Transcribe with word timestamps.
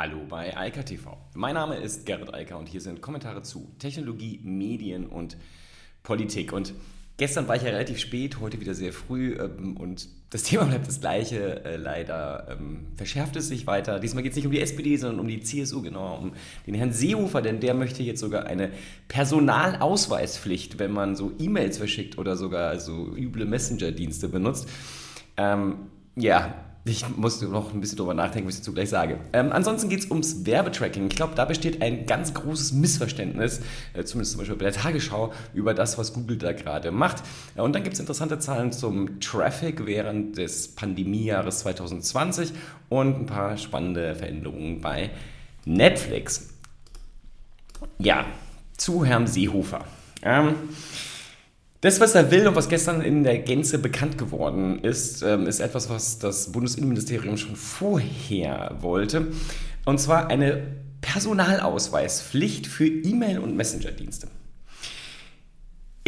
Hallo 0.00 0.18
bei 0.28 0.56
Eika 0.56 0.84
TV. 0.84 1.18
Mein 1.34 1.54
Name 1.54 1.74
ist 1.74 2.06
Gerrit 2.06 2.32
Eiker 2.32 2.56
und 2.56 2.68
hier 2.68 2.80
sind 2.80 3.02
Kommentare 3.02 3.42
zu 3.42 3.72
Technologie, 3.80 4.38
Medien 4.44 5.08
und 5.08 5.36
Politik. 6.04 6.52
Und 6.52 6.72
gestern 7.16 7.48
war 7.48 7.56
ich 7.56 7.62
ja 7.62 7.70
relativ 7.70 7.98
spät, 7.98 8.38
heute 8.38 8.60
wieder 8.60 8.74
sehr 8.74 8.92
früh 8.92 9.32
ähm, 9.32 9.76
und 9.76 10.08
das 10.30 10.42
Thema 10.44 10.66
bleibt 10.66 10.86
das 10.86 11.00
gleiche. 11.00 11.64
Äh, 11.64 11.78
leider 11.78 12.46
ähm, 12.48 12.86
verschärft 12.94 13.34
es 13.34 13.48
sich 13.48 13.66
weiter. 13.66 13.98
Diesmal 13.98 14.22
geht 14.22 14.30
es 14.30 14.36
nicht 14.36 14.46
um 14.46 14.52
die 14.52 14.60
SPD, 14.60 14.96
sondern 14.96 15.18
um 15.18 15.26
die 15.26 15.40
CSU, 15.40 15.82
genau, 15.82 16.14
um 16.14 16.32
den 16.64 16.74
Herrn 16.74 16.92
Seehofer, 16.92 17.42
denn 17.42 17.58
der 17.58 17.74
möchte 17.74 18.04
jetzt 18.04 18.20
sogar 18.20 18.46
eine 18.46 18.70
Personalausweispflicht, 19.08 20.78
wenn 20.78 20.92
man 20.92 21.16
so 21.16 21.32
E-Mails 21.40 21.76
verschickt 21.76 22.18
oder 22.18 22.36
sogar 22.36 22.78
so 22.78 23.16
üble 23.16 23.46
Messenger-Dienste 23.46 24.28
benutzt. 24.28 24.68
Ähm, 25.36 25.88
ja, 26.14 26.67
ich 26.88 27.04
muss 27.16 27.40
noch 27.42 27.72
ein 27.72 27.80
bisschen 27.80 27.98
drüber 27.98 28.14
nachdenken, 28.14 28.48
was 28.48 28.54
ich 28.54 28.60
dazu 28.60 28.72
gleich 28.72 28.88
sage. 28.88 29.18
Ähm, 29.32 29.52
ansonsten 29.52 29.88
geht 29.88 30.00
es 30.00 30.10
ums 30.10 30.46
Werbetracking. 30.46 31.06
Ich 31.08 31.16
glaube, 31.16 31.34
da 31.34 31.44
besteht 31.44 31.82
ein 31.82 32.06
ganz 32.06 32.34
großes 32.34 32.72
Missverständnis, 32.72 33.60
äh, 33.94 34.04
zumindest 34.04 34.32
zum 34.32 34.40
Beispiel 34.40 34.56
bei 34.56 34.64
der 34.64 34.72
Tagesschau, 34.72 35.32
über 35.54 35.74
das, 35.74 35.98
was 35.98 36.12
Google 36.12 36.38
da 36.38 36.52
gerade 36.52 36.90
macht. 36.90 37.22
Ja, 37.56 37.62
und 37.62 37.74
dann 37.74 37.82
gibt 37.82 37.94
es 37.94 38.00
interessante 38.00 38.38
Zahlen 38.38 38.72
zum 38.72 39.20
Traffic 39.20 39.86
während 39.86 40.38
des 40.38 40.68
Pandemiejahres 40.68 41.60
2020 41.60 42.52
und 42.88 43.20
ein 43.20 43.26
paar 43.26 43.56
spannende 43.56 44.14
Veränderungen 44.14 44.80
bei 44.80 45.10
Netflix. 45.64 46.48
Ja, 47.98 48.24
zu 48.76 49.04
Herrn 49.04 49.26
Seehofer. 49.26 49.84
Ähm, 50.22 50.54
das, 51.80 52.00
was 52.00 52.14
er 52.14 52.30
will 52.30 52.48
und 52.48 52.56
was 52.56 52.68
gestern 52.68 53.00
in 53.02 53.22
der 53.22 53.38
Gänze 53.38 53.78
bekannt 53.78 54.18
geworden 54.18 54.80
ist, 54.80 55.22
ähm, 55.22 55.46
ist 55.46 55.60
etwas, 55.60 55.88
was 55.88 56.18
das 56.18 56.50
Bundesinnenministerium 56.50 57.36
schon 57.36 57.54
vorher 57.54 58.76
wollte. 58.80 59.28
Und 59.84 59.98
zwar 59.98 60.28
eine 60.28 60.62
Personalausweispflicht 61.00 62.66
für 62.66 62.86
E-Mail- 62.86 63.38
und 63.38 63.56
Messenger-Dienste. 63.56 64.28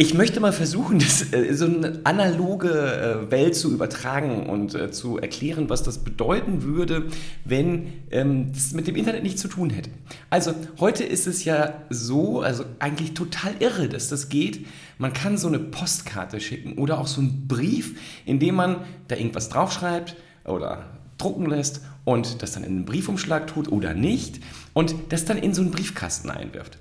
Ich 0.01 0.15
möchte 0.15 0.39
mal 0.39 0.51
versuchen, 0.51 0.97
das, 0.99 1.31
äh, 1.31 1.53
so 1.53 1.65
eine 1.65 2.01
analoge 2.05 2.69
äh, 2.71 3.29
Welt 3.29 3.55
zu 3.55 3.71
übertragen 3.71 4.49
und 4.49 4.73
äh, 4.73 4.89
zu 4.89 5.19
erklären, 5.19 5.69
was 5.69 5.83
das 5.83 5.99
bedeuten 5.99 6.63
würde, 6.63 7.05
wenn 7.45 7.93
ähm, 8.09 8.51
das 8.51 8.71
mit 8.71 8.87
dem 8.87 8.95
Internet 8.95 9.21
nichts 9.21 9.41
zu 9.41 9.47
tun 9.47 9.69
hätte. 9.69 9.91
Also 10.31 10.55
heute 10.79 11.03
ist 11.03 11.27
es 11.27 11.45
ja 11.45 11.83
so, 11.91 12.41
also 12.41 12.65
eigentlich 12.79 13.13
total 13.13 13.53
irre, 13.59 13.89
dass 13.89 14.09
das 14.09 14.29
geht. 14.29 14.65
Man 14.97 15.13
kann 15.13 15.37
so 15.37 15.47
eine 15.47 15.59
Postkarte 15.59 16.39
schicken 16.39 16.79
oder 16.79 16.97
auch 16.99 17.05
so 17.05 17.21
einen 17.21 17.47
Brief, 17.47 17.95
in 18.25 18.39
dem 18.39 18.55
man 18.55 18.77
da 19.07 19.15
irgendwas 19.17 19.49
draufschreibt 19.49 20.15
oder 20.45 20.83
drucken 21.19 21.45
lässt 21.45 21.81
und 22.05 22.41
das 22.41 22.53
dann 22.53 22.63
in 22.63 22.71
einen 22.71 22.85
Briefumschlag 22.85 23.45
tut 23.45 23.71
oder 23.71 23.93
nicht 23.93 24.39
und 24.73 24.95
das 25.09 25.25
dann 25.25 25.37
in 25.37 25.53
so 25.53 25.61
einen 25.61 25.69
Briefkasten 25.69 26.31
einwirft. 26.31 26.79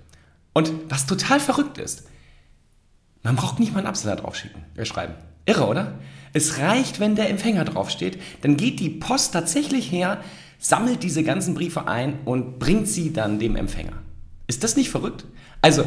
Und 0.55 0.73
was 0.89 1.05
total 1.05 1.39
verrückt 1.39 1.77
ist, 1.77 2.05
man 3.23 3.37
braucht 3.37 3.61
nicht 3.61 3.73
mal 3.73 3.79
einen 3.79 3.87
Absender 3.87 4.17
draufschicken, 4.17 4.63
äh, 4.77 4.85
schreiben. 4.85 5.15
Irre, 5.47 5.67
oder? 5.67 5.99
Es 6.33 6.59
reicht, 6.59 7.01
wenn 7.01 7.17
der 7.17 7.29
Empfänger 7.29 7.65
draufsteht. 7.65 8.21
Dann 8.43 8.57
geht 8.57 8.81
die 8.81 8.91
Post 8.91 9.33
tatsächlich 9.33 9.91
her, 9.91 10.23
sammelt 10.59 11.03
diese 11.03 11.25
ganzen 11.25 11.55
Briefe 11.55 11.89
ein 11.89 12.19
und 12.25 12.59
bringt 12.59 12.87
sie 12.87 13.13
dann 13.13 13.39
dem 13.39 13.57
Empfänger. 13.57 13.95
Ist 14.47 14.63
das 14.63 14.77
nicht 14.77 14.91
verrückt? 14.91 15.25
Also, 15.63 15.85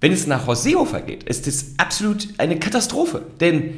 wenn 0.00 0.12
es 0.12 0.26
nach 0.26 0.46
Horst 0.46 0.64
Seehofer 0.64 1.00
geht, 1.00 1.22
ist 1.24 1.46
das 1.46 1.74
absolut 1.78 2.28
eine 2.38 2.58
Katastrophe. 2.58 3.22
Denn 3.40 3.74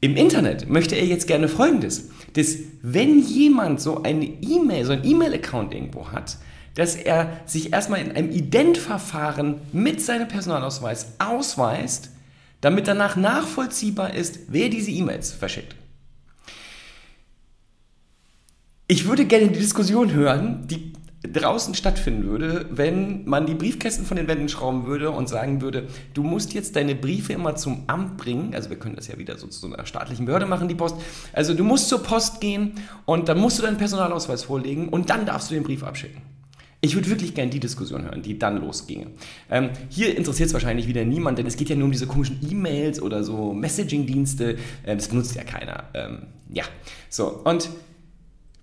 im 0.00 0.16
Internet 0.16 0.68
möchte 0.68 0.96
er 0.96 1.06
jetzt 1.06 1.26
gerne 1.26 1.48
Folgendes, 1.48 2.10
dass 2.34 2.56
wenn 2.82 3.20
jemand 3.20 3.80
so 3.80 4.02
eine 4.02 4.24
E-Mail, 4.26 4.84
so 4.84 4.92
ein 4.92 5.04
E-Mail-Account 5.04 5.72
irgendwo 5.72 6.08
hat, 6.10 6.36
dass 6.74 6.96
er 6.96 7.40
sich 7.46 7.72
erstmal 7.72 8.00
in 8.00 8.12
einem 8.12 8.30
Identverfahren 8.30 9.60
mit 9.72 10.00
seinem 10.00 10.28
Personalausweis 10.28 11.14
ausweist, 11.18 12.10
damit 12.60 12.88
danach 12.88 13.16
nachvollziehbar 13.16 14.14
ist, 14.14 14.40
wer 14.48 14.68
diese 14.68 14.90
E-Mails 14.90 15.32
verschickt. 15.32 15.76
Ich 18.86 19.06
würde 19.06 19.24
gerne 19.24 19.48
die 19.48 19.58
Diskussion 19.60 20.12
hören, 20.12 20.66
die 20.66 20.92
draußen 21.32 21.74
stattfinden 21.74 22.24
würde, 22.24 22.66
wenn 22.70 23.24
man 23.24 23.46
die 23.46 23.54
Briefkästen 23.54 24.04
von 24.04 24.16
den 24.16 24.28
Wänden 24.28 24.48
schrauben 24.48 24.86
würde 24.86 25.10
und 25.10 25.28
sagen 25.28 25.62
würde, 25.62 25.88
du 26.12 26.22
musst 26.22 26.52
jetzt 26.52 26.76
deine 26.76 26.94
Briefe 26.94 27.32
immer 27.32 27.56
zum 27.56 27.84
Amt 27.86 28.18
bringen, 28.18 28.54
also 28.54 28.70
wir 28.70 28.78
können 28.78 28.96
das 28.96 29.08
ja 29.08 29.18
wieder 29.18 29.38
so 29.38 29.46
zu 29.46 29.66
einer 29.66 29.86
staatlichen 29.86 30.26
Behörde 30.26 30.46
machen, 30.46 30.68
die 30.68 30.74
Post, 30.74 30.96
also 31.32 31.54
du 31.54 31.64
musst 31.64 31.88
zur 31.88 32.02
Post 32.02 32.40
gehen 32.40 32.74
und 33.06 33.28
dann 33.28 33.38
musst 33.38 33.58
du 33.58 33.62
deinen 33.62 33.78
Personalausweis 33.78 34.44
vorlegen 34.44 34.88
und 34.88 35.08
dann 35.08 35.24
darfst 35.24 35.50
du 35.50 35.54
den 35.54 35.64
Brief 35.64 35.82
abschicken. 35.82 36.33
Ich 36.84 36.94
würde 36.94 37.08
wirklich 37.08 37.32
gerne 37.32 37.50
die 37.50 37.60
Diskussion 37.60 38.04
hören, 38.04 38.20
die 38.20 38.38
dann 38.38 38.60
losginge. 38.60 39.06
Ähm, 39.50 39.70
hier 39.88 40.14
interessiert 40.18 40.48
es 40.48 40.52
wahrscheinlich 40.52 40.86
wieder 40.86 41.02
niemand, 41.02 41.38
denn 41.38 41.46
es 41.46 41.56
geht 41.56 41.70
ja 41.70 41.76
nur 41.76 41.86
um 41.86 41.92
diese 41.92 42.06
komischen 42.06 42.38
E-Mails 42.46 43.00
oder 43.00 43.24
so 43.24 43.54
Messaging-Dienste. 43.54 44.58
Ähm, 44.84 44.98
das 44.98 45.08
benutzt 45.08 45.34
ja 45.34 45.44
keiner. 45.44 45.84
Ähm, 45.94 46.26
ja, 46.50 46.64
so. 47.08 47.40
Und 47.44 47.70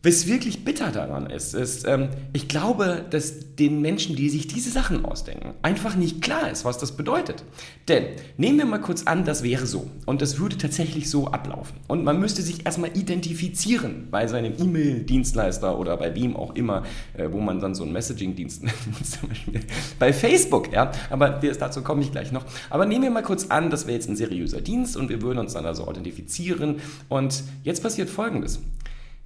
was 0.03 0.25
wirklich 0.25 0.65
bitter 0.65 0.91
daran 0.91 1.29
ist, 1.29 1.53
ist, 1.53 1.87
ähm, 1.87 2.09
ich 2.33 2.47
glaube, 2.47 3.05
dass 3.09 3.55
den 3.55 3.81
Menschen, 3.81 4.15
die 4.15 4.29
sich 4.29 4.47
diese 4.47 4.71
Sachen 4.71 5.05
ausdenken, 5.05 5.53
einfach 5.61 5.95
nicht 5.95 6.23
klar 6.23 6.49
ist, 6.49 6.65
was 6.65 6.79
das 6.79 6.97
bedeutet. 6.97 7.43
Denn 7.87 8.05
nehmen 8.37 8.57
wir 8.57 8.65
mal 8.65 8.81
kurz 8.81 9.03
an, 9.03 9.25
das 9.25 9.43
wäre 9.43 9.67
so 9.67 9.91
und 10.07 10.23
das 10.23 10.39
würde 10.39 10.57
tatsächlich 10.57 11.07
so 11.07 11.27
ablaufen. 11.27 11.77
Und 11.87 12.03
man 12.03 12.19
müsste 12.19 12.41
sich 12.41 12.65
erstmal 12.65 12.97
identifizieren 12.97 14.07
bei 14.09 14.25
seinem 14.25 14.53
E-Mail-Dienstleister 14.57 15.77
oder 15.77 15.97
bei 15.97 16.15
wem 16.15 16.35
auch 16.35 16.55
immer, 16.55 16.81
äh, 17.15 17.27
wo 17.31 17.39
man 17.39 17.59
dann 17.59 17.75
so 17.75 17.83
einen 17.83 17.93
Messaging-Dienst 17.93 18.63
nennt, 18.63 19.65
bei 19.99 20.13
Facebook, 20.13 20.73
ja. 20.73 20.91
Aber 21.11 21.29
dazu 21.29 21.83
komme 21.83 22.01
ich 22.01 22.11
gleich 22.11 22.31
noch. 22.31 22.45
Aber 22.71 22.87
nehmen 22.87 23.03
wir 23.03 23.11
mal 23.11 23.21
kurz 23.21 23.51
an, 23.51 23.69
das 23.69 23.85
wäre 23.85 23.93
jetzt 23.93 24.09
ein 24.09 24.15
seriöser 24.15 24.61
Dienst 24.61 24.97
und 24.97 25.09
wir 25.09 25.21
würden 25.21 25.37
uns 25.37 25.53
dann 25.53 25.67
also 25.67 25.87
identifizieren. 25.87 26.77
Und 27.07 27.43
jetzt 27.63 27.83
passiert 27.83 28.09
Folgendes 28.09 28.59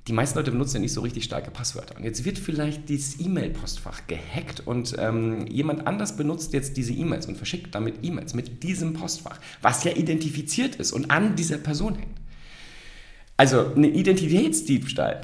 die 0.07 0.13
meisten 0.13 0.37
Leute 0.37 0.51
benutzen 0.51 0.75
ja 0.75 0.81
nicht 0.81 0.93
so 0.93 1.01
richtig 1.01 1.23
starke 1.23 1.49
Passwörter. 1.49 1.97
Und 1.97 2.03
jetzt 2.03 2.25
wird 2.25 2.37
vielleicht 2.37 2.89
dieses 2.89 3.19
E-Mail-Postfach 3.19 4.05
gehackt 4.05 4.61
und 4.65 4.95
ähm, 4.99 5.47
jemand 5.47 5.87
anders 5.87 6.15
benutzt 6.15 6.53
jetzt 6.53 6.77
diese 6.77 6.93
E-Mails 6.93 7.25
und 7.25 7.37
verschickt 7.37 7.73
damit 7.73 7.95
E-Mails 8.03 8.35
mit 8.35 8.61
diesem 8.61 8.93
Postfach, 8.93 9.39
was 9.63 9.83
ja 9.83 9.91
identifiziert 9.93 10.75
ist 10.75 10.91
und 10.91 11.09
an 11.09 11.35
dieser 11.35 11.57
Person 11.57 11.95
hängt. 11.95 12.17
Also 13.35 13.73
ein 13.75 13.83
Identitätsdiebstahl 13.83 15.21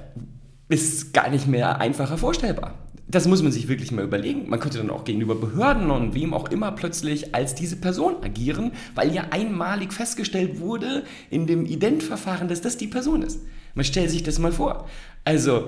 ist 0.68 1.14
gar 1.14 1.30
nicht 1.30 1.48
mehr 1.48 1.80
einfacher 1.80 2.18
vorstellbar. 2.18 2.74
Das 3.12 3.28
muss 3.28 3.44
man 3.44 3.52
sich 3.52 3.68
wirklich 3.68 3.92
mal 3.92 4.06
überlegen. 4.06 4.48
Man 4.48 4.62
könnte 4.62 4.78
dann 4.78 4.90
auch 4.90 5.04
gegenüber 5.04 5.36
Behörden 5.36 5.92
und 5.92 6.16
wem 6.16 6.34
auch 6.34 6.50
immer 6.50 6.72
plötzlich 6.72 7.36
als 7.36 7.54
diese 7.54 7.76
Person 7.76 8.24
agieren, 8.24 8.72
weil 8.96 9.14
ja 9.14 9.26
einmalig 9.32 9.92
festgestellt 9.92 10.62
wurde 10.62 11.04
in 11.30 11.46
dem 11.46 11.66
Identverfahren, 11.66 12.48
dass 12.48 12.62
das 12.62 12.78
die 12.78 12.88
Person 12.88 13.22
ist. 13.22 13.42
Man 13.76 13.84
stellt 13.84 14.10
sich 14.10 14.24
das 14.24 14.40
mal 14.40 14.54
vor. 14.54 14.88
Also, 15.26 15.68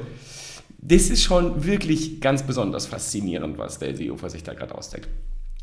das 0.78 1.10
ist 1.10 1.22
schon 1.22 1.66
wirklich 1.66 2.22
ganz 2.22 2.44
besonders 2.44 2.86
faszinierend, 2.86 3.58
was 3.58 3.78
der 3.78 3.94
Seehofer 3.94 4.30
sich 4.30 4.44
da 4.44 4.54
gerade 4.54 4.74
ausdenkt. 4.74 5.10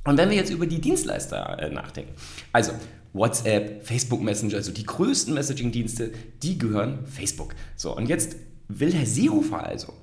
Und 0.05 0.19
wenn 0.19 0.29
wir 0.29 0.37
jetzt 0.37 0.51
über 0.51 0.67
die 0.67 0.83
Dienstleister 0.83 1.59
äh, 1.61 1.71
nachdenken, 1.71 2.13
also 2.53 2.73
WhatsApp, 3.15 3.87
Facebook 3.87 4.21
Messenger, 4.21 4.57
also 4.57 4.71
die 4.71 4.85
größten 4.85 5.33
Messaging-Dienste, 5.33 6.13
die 6.43 6.59
gehören 6.59 7.07
Facebook. 7.07 7.55
So, 7.77 7.97
und 7.97 8.07
jetzt 8.07 8.37
will 8.69 8.93
Herr 8.93 9.07
Seehofer 9.07 9.65
also, 9.65 9.95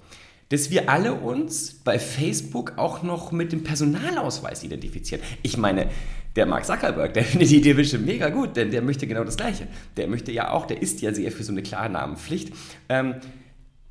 dass 0.50 0.72
wir 0.72 0.90
alle 0.90 1.14
uns 1.14 1.74
bei 1.74 2.00
Facebook 2.00 2.74
auch 2.78 3.04
noch 3.04 3.32
mit 3.32 3.52
dem 3.52 3.64
Personalausweis 3.64 4.64
identifizieren. 4.64 5.24
Ich 5.44 5.58
meine, 5.58 5.90
der 6.36 6.46
Mark 6.46 6.66
Zuckerberg, 6.66 7.14
der 7.16 7.24
findet 7.24 7.50
die 7.50 7.58
Idee 7.58 7.74
bestimmt 7.74 8.06
mega 8.06 8.30
gut, 8.30 8.56
denn 8.56 8.72
der 8.72 8.82
möchte 8.82 9.08
genau 9.08 9.24
das 9.24 9.38
Gleiche. 9.38 9.68
Der 9.98 10.08
möchte 10.08 10.32
ja 10.32 10.52
auch, 10.52 10.66
der 10.66 10.82
ist 10.82 11.02
ja 11.02 11.14
sehr 11.14 11.32
für 11.32 11.44
so 11.44 11.52
eine 11.52 11.64
Klarnamenpflicht. 11.64 12.54
Ähm, 12.90 13.16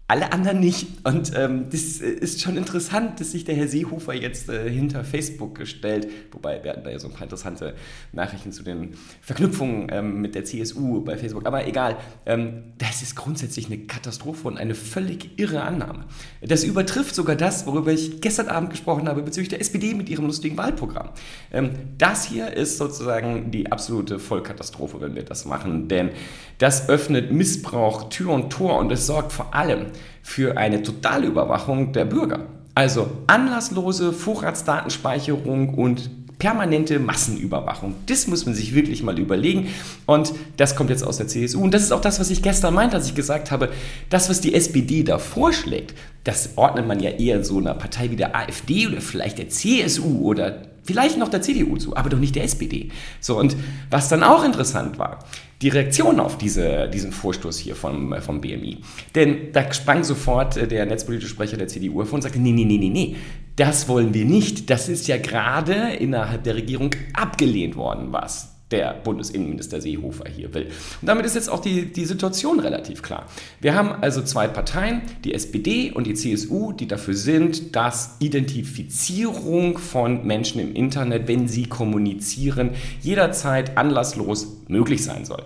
alle 0.09 0.33
anderen 0.33 0.61
nicht. 0.61 0.87
Und 1.05 1.33
ähm, 1.35 1.67
das 1.71 2.01
äh, 2.01 2.09
ist 2.09 2.41
schon 2.41 2.57
interessant, 2.57 3.19
dass 3.19 3.33
sich 3.33 3.45
der 3.45 3.57
Herr 3.57 3.67
Seehofer 3.67 4.15
jetzt 4.15 4.49
äh, 4.49 4.71
hinter 4.71 5.03
Facebook 5.03 5.57
gestellt, 5.57 6.09
wobei 6.31 6.63
wir 6.63 6.73
hatten 6.73 6.85
da 6.85 6.91
ja 6.91 6.99
so 6.99 7.09
ein 7.09 7.15
paar 7.15 7.25
interessante 7.25 7.75
Nachrichten 8.13 8.53
zu 8.53 8.63
den 8.63 8.95
Verknüpfungen 9.21 9.89
ähm, 9.91 10.21
mit 10.21 10.37
der 10.37 10.45
CSU 10.45 11.01
bei 11.01 11.17
Facebook. 11.17 11.45
Aber 11.47 11.67
egal, 11.67 11.97
ähm, 12.25 12.63
das 12.79 13.03
ist 13.03 13.17
grundsätzlich 13.17 13.67
eine 13.67 13.79
Katastrophe 13.79 14.47
und 14.47 14.59
eine 14.59 14.77
völlig 14.77 15.39
irre 15.41 15.63
Annahme. 15.63 16.05
Das 16.41 16.63
übertrifft 16.63 17.17
sogar 17.17 17.35
das, 17.35 17.67
worüber 17.67 17.91
ich 17.91 18.21
gestern 18.21 18.49
Abend 18.49 18.71
gesprochen 18.71 19.09
habe 19.09 19.23
bezüglich 19.23 19.49
der 19.49 19.61
SPD 19.61 19.95
mit 19.95 20.09
ihrem 20.09 20.27
lustigen 20.27 20.57
Wahlprogramm. 20.57 21.11
Ähm, 21.53 21.71
das 21.99 22.25
hier 22.25 22.53
ist 22.53 22.79
sozusagen 22.79 23.51
die 23.51 23.73
absolute 23.73 24.21
Vollkatastrophe, 24.21 25.01
wenn 25.01 25.17
wir 25.17 25.25
das 25.25 25.47
machen, 25.47 25.89
denn 25.89 26.11
das 26.59 26.89
öffnet 26.89 27.33
Missbrauch 27.33 28.09
Tür 28.09 28.31
und 28.31 28.51
Tor 28.51 28.79
und 28.79 28.93
es 28.93 29.07
sorgt 29.07 29.33
vor 29.33 29.53
allem 29.53 29.87
für 30.27 30.57
eine 30.57 30.83
Totalüberwachung 30.83 31.93
der 31.93 32.05
Bürger. 32.05 32.41
Also 32.75 33.09
anlasslose 33.29 34.13
Vorratsdatenspeicherung 34.13 35.73
und 35.73 36.11
permanente 36.41 36.99
Massenüberwachung. 36.99 37.95
Das 38.07 38.27
muss 38.27 38.45
man 38.45 38.53
sich 38.53 38.75
wirklich 38.75 39.05
mal 39.05 39.17
überlegen. 39.21 39.69
Und 40.05 40.33
das 40.57 40.75
kommt 40.75 40.91
jetzt 40.91 41.05
aus 41.05 41.19
der 41.19 41.29
CSU. 41.29 41.63
Und 41.63 41.73
das 41.73 41.85
ist 41.85 41.93
auch 41.93 42.01
das, 42.01 42.19
was 42.19 42.29
ich 42.31 42.43
gestern 42.43 42.75
meinte, 42.75 42.97
als 42.97 43.07
ich 43.07 43.15
gesagt 43.15 43.53
habe, 43.53 43.71
das, 44.11 44.29
was 44.29 44.41
die 44.41 44.53
SPD 44.53 45.05
da 45.05 45.19
vorschlägt, 45.19 45.95
das 46.25 46.51
ordnet 46.57 46.89
man 46.89 46.99
ja 46.99 47.11
eher 47.11 47.45
so 47.45 47.59
einer 47.59 47.75
Partei 47.75 48.11
wie 48.11 48.17
der 48.17 48.35
AfD 48.35 48.89
oder 48.89 49.01
vielleicht 49.01 49.39
der 49.39 49.49
CSU 49.49 50.23
oder 50.23 50.63
vielleicht 50.83 51.19
noch 51.19 51.29
der 51.29 51.41
CDU 51.41 51.77
zu, 51.77 51.97
aber 51.97 52.11
doch 52.11 52.19
nicht 52.19 52.35
der 52.35 52.43
SPD. 52.43 52.91
So, 53.21 53.39
und 53.39 53.57
was 53.91 54.09
dann 54.09 54.25
auch 54.25 54.45
interessant 54.45 54.99
war, 54.99 55.21
die 55.63 55.69
Reaktion 55.69 56.21
auf 56.21 56.37
diese, 56.37 56.89
diesen 56.89 57.13
Vorstoß 57.13 57.59
hier 57.59 57.77
vom, 57.77 58.15
vom 58.21 58.41
BMI. 58.41 58.79
Denn 59.15 59.53
da 59.53 59.73
sprang 59.73 60.05
sofort 60.05 60.57
äh, 60.57 60.69
der 60.69 60.87
netzpolitische 60.87 61.31
Sprecher 61.31 61.57
der 61.57 61.69
CDU 61.69 62.01
hervor 62.01 62.17
und 62.17 62.23
sagte, 62.23 62.39
nee, 62.39 62.53
nee, 62.53 62.65
nee, 62.65 62.79
nee, 62.79 62.91
nee, 62.91 63.17
das 63.57 63.89
wollen 63.89 64.13
wir 64.13 64.25
nicht. 64.25 64.69
Das 64.69 64.89
ist 64.89 65.09
ja 65.09 65.17
gerade 65.17 65.95
innerhalb 65.99 66.45
der 66.45 66.57
Regierung 66.57 66.91
abgelehnt 67.15 67.77
worden, 67.77 68.13
was 68.13 68.56
der 68.71 68.95
Bundesinnenminister 68.95 69.81
Seehofer 69.81 70.29
hier 70.29 70.53
will. 70.53 70.67
Und 71.01 71.07
damit 71.09 71.25
ist 71.25 71.35
jetzt 71.37 71.49
auch 71.49 71.61
die, 71.61 71.93
die 71.93 72.05
Situation 72.05 72.59
relativ 72.59 73.01
klar. 73.03 73.27
Wir 73.61 73.75
haben 73.75 73.93
also 74.03 74.23
zwei 74.23 74.49
Parteien, 74.49 75.03
die 75.25 75.35
SPD 75.35 75.93
und 75.93 76.07
die 76.07 76.15
CSU, 76.15 76.73
die 76.73 76.89
dafür 76.89 77.15
sind, 77.15 77.77
dass 77.77 78.17
Identifizierung 78.19 79.79
von 79.79 80.27
Menschen 80.27 80.61
im 80.61 80.75
Internet, 80.75 81.29
wenn 81.29 81.47
sie 81.47 81.67
kommunizieren, 81.67 82.71
jederzeit 83.03 83.79
anlasslos 83.79 84.49
möglich 84.67 85.05
sein 85.05 85.25
soll. 85.25 85.45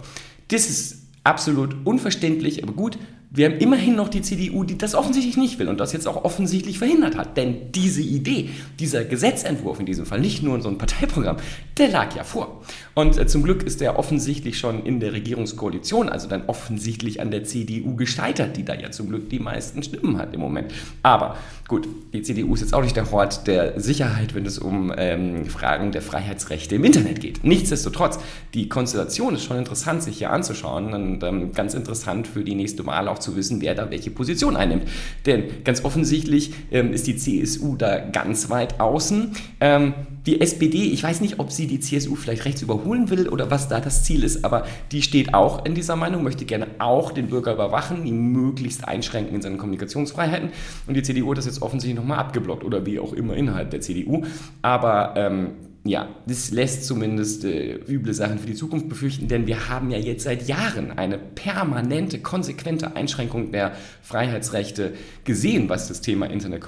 Das 0.49 0.71
ist 0.71 1.03
absolut 1.23 1.77
unverständlich, 1.85 2.63
aber 2.63 2.73
gut, 2.73 2.99
wir 3.33 3.47
haben 3.47 3.59
immerhin 3.59 3.95
noch 3.95 4.09
die 4.09 4.23
CDU, 4.23 4.65
die 4.65 4.77
das 4.77 4.97
offensichtlich 4.97 5.37
nicht 5.37 5.61
will 5.61 5.69
und 5.69 5.79
das 5.79 5.93
jetzt 5.93 6.09
auch 6.09 6.25
offensichtlich 6.25 6.79
verhindert 6.79 7.17
hat. 7.17 7.37
Denn 7.37 7.71
diese 7.71 8.03
Idee, 8.03 8.51
dieser 8.81 9.05
Gesetzentwurf 9.05 9.79
in 9.79 9.87
diesem 9.87 10.05
Fall, 10.05 10.21
nicht 10.21 10.43
nur 10.43 10.61
so 10.61 10.69
ein 10.69 10.79
Parteiprogramm, 10.79 11.37
der 11.79 11.89
lag 11.89 12.15
ja 12.17 12.25
vor. 12.25 12.61
Und 12.95 13.17
äh, 13.17 13.29
zum 13.29 13.45
Glück 13.45 13.63
ist 13.63 13.81
der 13.81 14.01
offensichtlich 14.01 14.59
schon 14.59 14.85
in 14.85 14.99
der 14.99 15.13
Regierungskoalition, 15.13 16.09
also 16.09 16.29
dann 16.29 16.43
offensichtlich 16.49 17.21
an 17.21 17.31
der 17.31 17.45
CDU 17.45 17.95
gescheitert, 17.95 18.57
die 18.57 18.65
da 18.65 18.75
ja 18.75 18.91
zum 18.91 19.09
Glück 19.09 19.31
die 19.31 19.39
meisten 19.39 19.85
Stimmen 19.85 20.19
hat 20.19 20.35
im 20.35 20.41
Moment. 20.41 20.73
Aber 21.05 21.37
gut, 21.69 21.87
die 22.13 22.23
CDU 22.23 22.55
ist 22.55 22.63
jetzt 22.63 22.75
auch 22.75 22.83
nicht 22.83 22.97
der 22.97 23.13
Hort 23.13 23.47
der 23.47 23.79
Sicherheit, 23.79 24.35
wenn 24.35 24.45
es 24.45 24.59
um 24.59 24.93
ähm, 24.97 25.47
Fragen 25.47 25.93
der 25.93 26.03
Freiheitsrechte 26.03 26.75
im 26.75 26.83
Internet 26.83 27.21
geht. 27.21 27.45
Nichtsdestotrotz, 27.45 28.19
die 28.55 28.69
Konstellation 28.69 29.37
ist 29.37 29.45
schon 29.45 29.57
interessant, 29.57 30.03
sich 30.03 30.19
hier 30.19 30.33
anzuschauen 30.33 30.93
und 30.93 31.23
ähm, 31.23 31.53
ganz 31.53 31.75
interessant 31.75 32.27
für 32.27 32.43
die 32.43 32.57
nächste 32.57 32.85
Wahl 32.87 33.07
auch 33.07 33.20
zu 33.21 33.37
wissen, 33.37 33.61
wer 33.61 33.75
da 33.75 33.91
welche 33.91 34.11
Position 34.11 34.57
einnimmt. 34.57 34.85
Denn 35.27 35.65
ganz 35.65 35.85
offensichtlich 35.85 36.53
ähm, 36.71 36.93
ist 36.93 37.07
die 37.07 37.17
CSU 37.17 37.77
da 37.77 37.99
ganz 37.99 38.51
weit 38.51 38.81
außen. 38.81 39.33
Ähm, 39.61 39.95
die 40.27 40.41
SPD, 40.41 40.85
ich 40.85 41.03
weiß 41.03 41.23
nicht, 41.23 41.39
ob 41.39 41.51
sie 41.51 41.67
die 41.67 41.81
CSU 41.81 42.15
vielleicht 42.15 42.45
rechts 42.45 42.61
überholen 42.61 43.09
will 43.09 43.29
oder 43.29 43.51
was 43.51 43.69
da 43.69 43.81
das 43.81 44.05
Ziel 44.05 44.23
ist, 44.23 44.45
aber 44.45 44.65
die 44.93 45.03
steht 45.03 45.33
auch 45.33 45.65
in 45.65 45.75
dieser 45.75 45.97
Meinung, 45.97 46.23
möchte 46.23 46.45
gerne 46.45 46.67
auch 46.79 47.13
den 47.13 47.29
Bürger 47.29 47.55
überwachen, 47.55 48.05
ihn 48.05 48.19
möglichst 48.33 48.87
einschränken 48.87 49.35
in 49.35 49.43
seinen 49.43 49.57
Kommunikationsfreiheiten. 49.57 50.51
Und 50.87 50.95
die 50.95 51.03
CDU 51.03 51.31
hat 51.31 51.39
das 51.39 51.47
jetzt 51.47 51.63
offensichtlich 51.63 51.99
nochmal 51.99 52.19
abgeblockt 52.19 52.65
oder 52.65 52.85
wie 52.85 52.99
auch 52.99 53.15
immer 53.15 53.35
innerhalb 53.35 53.71
der 53.71 53.81
CDU. 53.81 54.25
Aber 54.61 55.15
ähm, 55.17 55.53
ja, 55.85 56.09
das 56.27 56.51
lässt 56.51 56.85
zumindest 56.85 57.45
äh, 57.45 57.77
üble 57.89 58.13
Sachen 58.13 58.39
für 58.39 58.47
die 58.47 58.55
Zukunft 58.55 58.89
befürchten, 58.89 59.29
denn 59.29 59.47
wir 59.47 59.69
haben 59.69 59.91
ja 59.91 59.99
jetzt 59.99 60.25
seit 60.25 60.47
Jahren 60.47 60.93
eine 60.93 61.17
permanente, 61.19 62.19
konsequente 62.21 62.97
Einschränkung 62.97 63.51
der 63.51 63.73
Freiheitsrechte 64.03 64.93
gesehen, 65.25 65.69
was 65.69 65.89
das 65.89 66.03
Thema 66.03 66.27
Internet, 66.27 66.65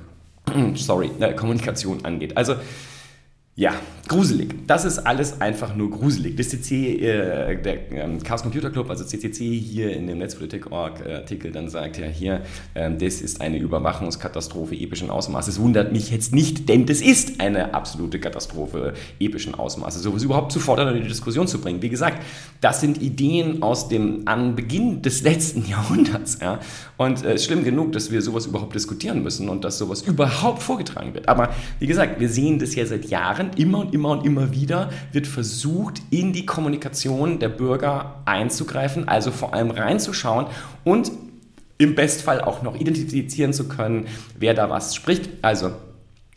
sorry, 0.77 1.11
äh, 1.21 1.35
Kommunikation 1.35 2.05
angeht. 2.05 2.37
Also 2.39 2.57
ja, 3.55 3.75
gruselig. 4.09 4.67
Das 4.67 4.87
ist 4.87 4.99
alles 4.99 5.43
einfach 5.43 5.77
nur 5.77 5.91
gruselig. 5.91 6.37
Das 6.39 6.49
CC, 6.49 6.97
äh, 6.97 7.61
der 7.61 7.93
ähm, 7.93 8.23
Chaos 8.23 8.43
Computer 8.43 8.71
Club, 8.71 8.89
also 8.89 9.05
CCC 9.05 9.59
hier 9.59 9.95
in 9.95 10.07
dem 10.07 10.19
Netzpolitik.org-Artikel 10.19 11.53
dann 11.53 11.69
sagt 11.69 11.99
ja 11.99 12.07
hier, 12.07 12.41
äh, 12.73 12.91
das 12.91 13.21
ist 13.21 13.43
eine 13.43 13.59
Überwachungskatastrophe 13.59 14.75
epischen 14.75 15.11
Ausmaßes. 15.11 15.61
Wundert 15.61 15.93
mich 15.93 16.11
jetzt 16.11 16.35
nicht, 16.35 16.71
denn 16.71 16.87
das 16.87 17.03
ist 17.03 17.43
eine 17.43 17.75
absolute 17.75 18.19
Katastrophe 18.21 18.95
epischen 19.21 19.55
Ausmaßes. 19.55 20.03
Sowas 20.03 20.23
überhaupt 20.23 20.51
zu 20.51 20.59
fordern 20.59 20.89
und 20.89 20.97
in 20.97 21.03
die 21.03 21.09
Diskussion 21.09 21.47
zu 21.47 21.61
bringen. 21.61 21.83
Wie 21.83 21.91
gesagt, 21.91 22.23
das 22.63 22.81
sind 22.81 23.03
Ideen 23.03 23.63
aus 23.63 23.91
dem 23.91 24.23
Anbeginn 24.25 25.03
des 25.03 25.25
letzten 25.25 25.67
Jahrhunderts. 25.69 26.39
Ja? 26.41 26.59
Und 26.97 27.19
es 27.19 27.23
äh, 27.23 27.35
ist 27.35 27.45
schlimm 27.45 27.65
genug, 27.65 27.93
dass 27.93 28.11
wir 28.11 28.23
sowas 28.23 28.47
überhaupt 28.47 28.75
diskutieren 28.75 29.23
müssen 29.23 29.51
und 29.51 29.63
dass 29.63 29.77
sowas 29.77 30.01
überhaupt 30.01 30.63
vorgetragen 30.63 31.13
wird. 31.13 31.29
Aber 31.29 31.51
wie 31.81 31.87
gesagt, 31.87 32.19
wir 32.19 32.31
sehen 32.31 32.59
das 32.59 32.75
ja 32.75 32.87
seit 32.87 33.05
Jahren 33.11 33.42
Jahren 33.43 33.57
immer 33.57 33.79
und 33.81 33.95
immer 33.95 34.11
und 34.11 34.25
immer 34.25 34.53
wieder 34.53 34.91
wird 35.13 35.27
versucht, 35.27 36.03
in 36.11 36.33
die 36.33 36.47
Kommunikation 36.47 37.39
der 37.39 37.49
Bürger 37.49 38.23
einzugreifen, 38.25 39.09
also 39.09 39.31
vor 39.31 39.55
allem 39.55 39.71
reinzuschauen 39.71 40.47
und 40.85 41.11
im 41.79 41.95
Bestfall 41.95 42.41
auch 42.41 42.63
noch 42.63 42.79
identifizieren 42.79 43.53
zu 43.53 43.69
können, 43.69 44.07
wer 44.39 44.55
da 44.55 44.71
was 44.71 44.95
spricht. 44.95 45.29
Also 45.43 45.73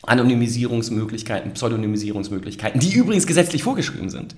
Anonymisierungsmöglichkeiten, 0.02 1.52
Pseudonymisierungsmöglichkeiten, 1.52 2.80
die 2.80 2.92
übrigens 2.92 3.26
gesetzlich 3.26 3.62
vorgeschrieben 3.62 4.10
sind, 4.10 4.34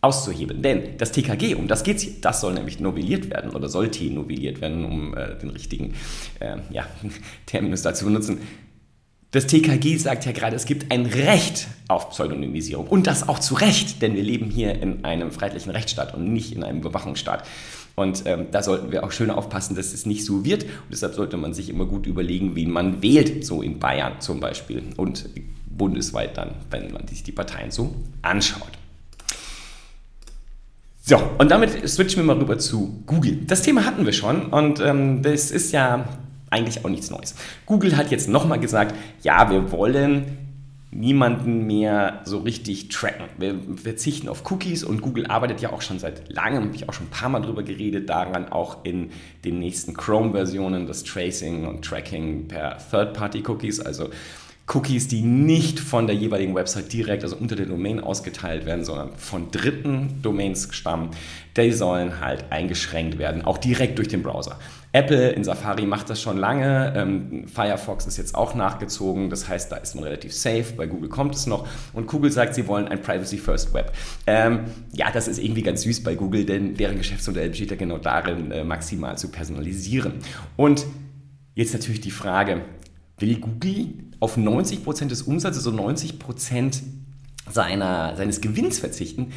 auszuheben. 0.00 0.62
Denn 0.62 0.96
das 0.98 1.12
TKG, 1.12 1.54
um 1.54 1.66
das 1.66 1.82
geht 1.82 1.96
es 1.96 2.02
hier, 2.02 2.12
das 2.20 2.40
soll 2.40 2.54
nämlich 2.54 2.78
novelliert 2.78 3.30
werden 3.30 3.50
oder 3.50 3.68
sollte 3.68 4.04
novelliert 4.04 4.60
werden, 4.60 4.84
um 4.84 5.16
äh, 5.16 5.36
den 5.38 5.50
richtigen 5.50 5.94
äh, 6.40 6.56
ja, 6.70 6.86
Terminus 7.46 7.82
dazu 7.82 8.00
zu 8.00 8.04
benutzen. 8.06 8.38
Das 9.34 9.48
TKG 9.48 9.96
sagt 9.96 10.26
ja 10.26 10.30
gerade, 10.30 10.54
es 10.54 10.64
gibt 10.64 10.92
ein 10.92 11.06
Recht 11.06 11.66
auf 11.88 12.10
Pseudonymisierung. 12.10 12.86
Und 12.86 13.08
das 13.08 13.28
auch 13.28 13.40
zu 13.40 13.56
Recht, 13.56 14.00
denn 14.00 14.14
wir 14.14 14.22
leben 14.22 14.48
hier 14.48 14.80
in 14.80 15.04
einem 15.04 15.32
freiheitlichen 15.32 15.72
Rechtsstaat 15.72 16.14
und 16.14 16.32
nicht 16.32 16.54
in 16.54 16.62
einem 16.62 16.78
Überwachungsstaat. 16.78 17.44
Und 17.96 18.22
ähm, 18.26 18.46
da 18.52 18.62
sollten 18.62 18.92
wir 18.92 19.02
auch 19.02 19.10
schön 19.10 19.30
aufpassen, 19.30 19.74
dass 19.74 19.92
es 19.92 20.06
nicht 20.06 20.24
so 20.24 20.44
wird. 20.44 20.62
Und 20.62 20.92
deshalb 20.92 21.14
sollte 21.14 21.36
man 21.36 21.52
sich 21.52 21.68
immer 21.68 21.84
gut 21.84 22.06
überlegen, 22.06 22.54
wen 22.54 22.70
man 22.70 23.02
wählt, 23.02 23.44
so 23.44 23.60
in 23.60 23.80
Bayern 23.80 24.20
zum 24.20 24.38
Beispiel 24.38 24.84
und 24.96 25.28
bundesweit 25.66 26.36
dann, 26.36 26.54
wenn 26.70 26.92
man 26.92 27.08
sich 27.08 27.24
die 27.24 27.32
Parteien 27.32 27.72
so 27.72 27.92
anschaut. 28.22 28.70
So, 31.02 31.20
und 31.38 31.50
damit 31.50 31.88
switchen 31.88 32.22
wir 32.22 32.34
mal 32.34 32.38
rüber 32.40 32.60
zu 32.60 33.02
Google. 33.04 33.38
Das 33.48 33.62
Thema 33.62 33.84
hatten 33.84 34.06
wir 34.06 34.12
schon 34.12 34.46
und 34.46 34.78
ähm, 34.78 35.22
das 35.22 35.50
ist 35.50 35.72
ja 35.72 36.04
eigentlich 36.50 36.84
auch 36.84 36.88
nichts 36.88 37.10
Neues. 37.10 37.34
Google 37.66 37.96
hat 37.96 38.10
jetzt 38.10 38.28
nochmal 38.28 38.60
gesagt, 38.60 38.94
ja, 39.22 39.50
wir 39.50 39.72
wollen 39.72 40.38
niemanden 40.94 41.66
mehr 41.66 42.20
so 42.24 42.38
richtig 42.38 42.88
tracken. 42.88 43.26
Wir 43.36 43.58
verzichten 43.82 44.28
auf 44.28 44.48
Cookies 44.50 44.84
und 44.84 45.00
Google 45.02 45.26
arbeitet 45.26 45.60
ja 45.60 45.72
auch 45.72 45.82
schon 45.82 45.98
seit 45.98 46.32
langem, 46.32 46.64
habe 46.64 46.76
ich 46.76 46.88
auch 46.88 46.92
schon 46.92 47.06
ein 47.06 47.10
paar 47.10 47.28
Mal 47.28 47.40
drüber 47.40 47.64
geredet, 47.64 48.08
daran 48.08 48.50
auch 48.50 48.84
in 48.84 49.10
den 49.44 49.58
nächsten 49.58 49.94
Chrome-Versionen 49.94 50.86
das 50.86 51.02
Tracing 51.02 51.66
und 51.66 51.84
Tracking 51.84 52.46
per 52.46 52.78
Third-Party-Cookies, 52.90 53.80
also 53.80 54.10
Cookies, 54.66 55.08
die 55.08 55.20
nicht 55.20 55.78
von 55.78 56.06
der 56.06 56.16
jeweiligen 56.16 56.54
Website 56.54 56.92
direkt, 56.92 57.22
also 57.22 57.36
unter 57.36 57.54
der 57.54 57.66
Domain 57.66 58.00
ausgeteilt 58.00 58.64
werden, 58.64 58.84
sondern 58.84 59.10
von 59.16 59.50
dritten 59.50 60.22
Domains 60.22 60.68
stammen, 60.70 61.10
die 61.56 61.70
sollen 61.70 62.20
halt 62.20 62.46
eingeschränkt 62.50 63.18
werden, 63.18 63.44
auch 63.44 63.58
direkt 63.58 63.98
durch 63.98 64.08
den 64.08 64.22
Browser. 64.22 64.58
Apple 64.92 65.32
in 65.32 65.44
Safari 65.44 65.86
macht 65.86 66.08
das 66.08 66.22
schon 66.22 66.38
lange, 66.38 66.94
ähm, 66.96 67.46
Firefox 67.46 68.06
ist 68.06 68.16
jetzt 68.16 68.34
auch 68.34 68.54
nachgezogen, 68.54 69.28
das 69.28 69.48
heißt, 69.48 69.70
da 69.70 69.76
ist 69.76 69.96
man 69.96 70.04
relativ 70.04 70.32
safe, 70.32 70.72
bei 70.76 70.86
Google 70.86 71.08
kommt 71.08 71.34
es 71.34 71.46
noch 71.46 71.66
und 71.92 72.06
Google 72.06 72.30
sagt, 72.30 72.54
sie 72.54 72.66
wollen 72.66 72.88
ein 72.88 73.02
Privacy-First 73.02 73.74
Web. 73.74 73.92
Ähm, 74.26 74.60
ja, 74.92 75.10
das 75.10 75.28
ist 75.28 75.38
irgendwie 75.38 75.62
ganz 75.62 75.82
süß 75.82 76.04
bei 76.04 76.14
Google, 76.14 76.46
denn 76.46 76.74
deren 76.74 76.96
Geschäftsmodell 76.96 77.50
besteht 77.50 77.70
ja 77.70 77.76
genau 77.76 77.98
darin, 77.98 78.50
äh, 78.50 78.64
maximal 78.64 79.18
zu 79.18 79.28
personalisieren. 79.28 80.14
Und 80.56 80.86
jetzt 81.54 81.74
natürlich 81.74 82.00
die 82.00 82.12
Frage, 82.12 82.62
will 83.18 83.40
Google 83.40 83.94
auf 84.24 84.38
90% 84.38 85.08
des 85.08 85.20
Umsatzes, 85.20 85.66
also 85.66 85.78
90% 85.78 86.80
seiner, 87.50 88.16
seines 88.16 88.40
Gewinns 88.40 88.78
verzichten? 88.78 89.32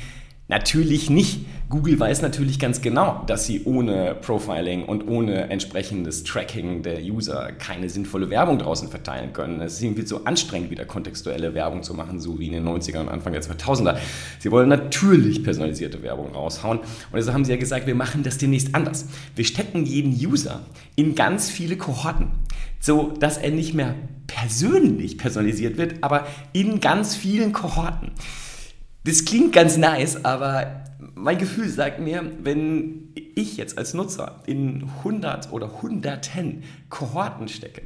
Natürlich 0.48 1.10
nicht. 1.10 1.46
Google 1.68 2.00
weiß 2.00 2.22
natürlich 2.22 2.58
ganz 2.58 2.80
genau, 2.80 3.22
dass 3.28 3.46
sie 3.46 3.66
ohne 3.66 4.16
Profiling 4.16 4.86
und 4.86 5.06
ohne 5.06 5.50
entsprechendes 5.50 6.24
Tracking 6.24 6.84
der 6.84 7.02
User 7.02 7.52
keine 7.52 7.90
sinnvolle 7.90 8.30
Werbung 8.30 8.60
draußen 8.60 8.88
verteilen 8.88 9.34
können. 9.34 9.60
Es 9.60 9.74
ist 9.74 9.84
irgendwie 9.84 10.06
so 10.06 10.24
anstrengend, 10.24 10.72
wieder 10.72 10.86
kontextuelle 10.86 11.54
Werbung 11.54 11.84
zu 11.84 11.94
machen, 11.94 12.22
so 12.22 12.40
wie 12.40 12.48
in 12.48 12.54
den 12.54 12.66
90er 12.66 13.02
und 13.02 13.10
Anfang 13.10 13.34
der 13.34 13.44
2000er. 13.44 13.98
Sie 14.40 14.50
wollen 14.50 14.70
natürlich 14.70 15.44
personalisierte 15.44 16.02
Werbung 16.02 16.32
raushauen. 16.32 16.80
Und 16.80 16.88
deshalb 17.14 17.34
haben 17.34 17.44
sie 17.44 17.52
ja 17.52 17.58
gesagt, 17.58 17.86
wir 17.86 17.96
machen 17.96 18.24
das 18.24 18.38
demnächst 18.38 18.74
anders. 18.74 19.08
Wir 19.36 19.44
stecken 19.44 19.86
jeden 19.86 20.14
User 20.14 20.62
in 20.96 21.14
ganz 21.14 21.50
viele 21.50 21.76
Kohorten, 21.76 22.32
so 22.80 23.12
dass 23.20 23.38
er 23.38 23.52
nicht 23.52 23.74
mehr 23.74 23.96
persönlich 24.28 25.18
personalisiert 25.18 25.78
wird, 25.78 26.04
aber 26.04 26.28
in 26.54 26.80
ganz 26.80 27.16
vielen 27.16 27.54
Kohorten. 27.54 28.12
Das 29.04 29.26
klingt 29.26 29.54
ganz 29.54 29.78
nice, 29.78 30.24
aber 30.26 30.84
mein 31.16 31.38
Gefühl 31.38 31.70
sagt 31.70 32.00
mir, 32.00 32.30
wenn 32.44 33.14
ich 33.36 33.58
jetzt 33.58 33.78
als 33.78 33.94
Nutzer 33.94 34.44
in 34.46 34.90
100 35.00 35.52
oder 35.52 35.82
hunderten 35.82 36.64
Kohorten 36.90 37.48
stecke, 37.48 37.84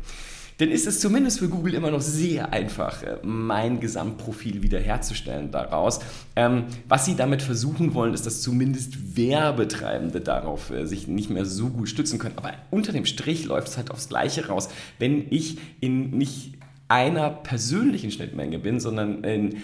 dann 0.61 0.69
ist 0.69 0.85
es 0.85 0.99
zumindest 0.99 1.39
für 1.39 1.49
Google 1.49 1.73
immer 1.73 1.89
noch 1.89 2.01
sehr 2.01 2.53
einfach, 2.53 3.01
äh, 3.01 3.17
mein 3.23 3.79
Gesamtprofil 3.79 4.61
wiederherzustellen 4.61 5.49
daraus. 5.49 6.01
Ähm, 6.35 6.65
was 6.87 7.05
sie 7.05 7.15
damit 7.15 7.41
versuchen 7.41 7.95
wollen, 7.95 8.13
ist, 8.13 8.27
dass 8.27 8.43
zumindest 8.43 9.17
Werbetreibende 9.17 10.21
darauf 10.21 10.69
äh, 10.69 10.85
sich 10.85 11.07
nicht 11.07 11.31
mehr 11.31 11.45
so 11.45 11.69
gut 11.69 11.89
stützen 11.89 12.19
können. 12.19 12.37
Aber 12.37 12.53
unter 12.69 12.91
dem 12.91 13.05
Strich 13.05 13.45
läuft 13.45 13.69
es 13.69 13.77
halt 13.77 13.89
aufs 13.89 14.07
Gleiche 14.07 14.49
raus. 14.49 14.69
Wenn 14.99 15.25
ich 15.31 15.57
in 15.79 16.11
nicht 16.11 16.53
einer 16.87 17.31
persönlichen 17.31 18.11
Schnittmenge 18.11 18.59
bin, 18.59 18.79
sondern 18.79 19.23
in 19.23 19.63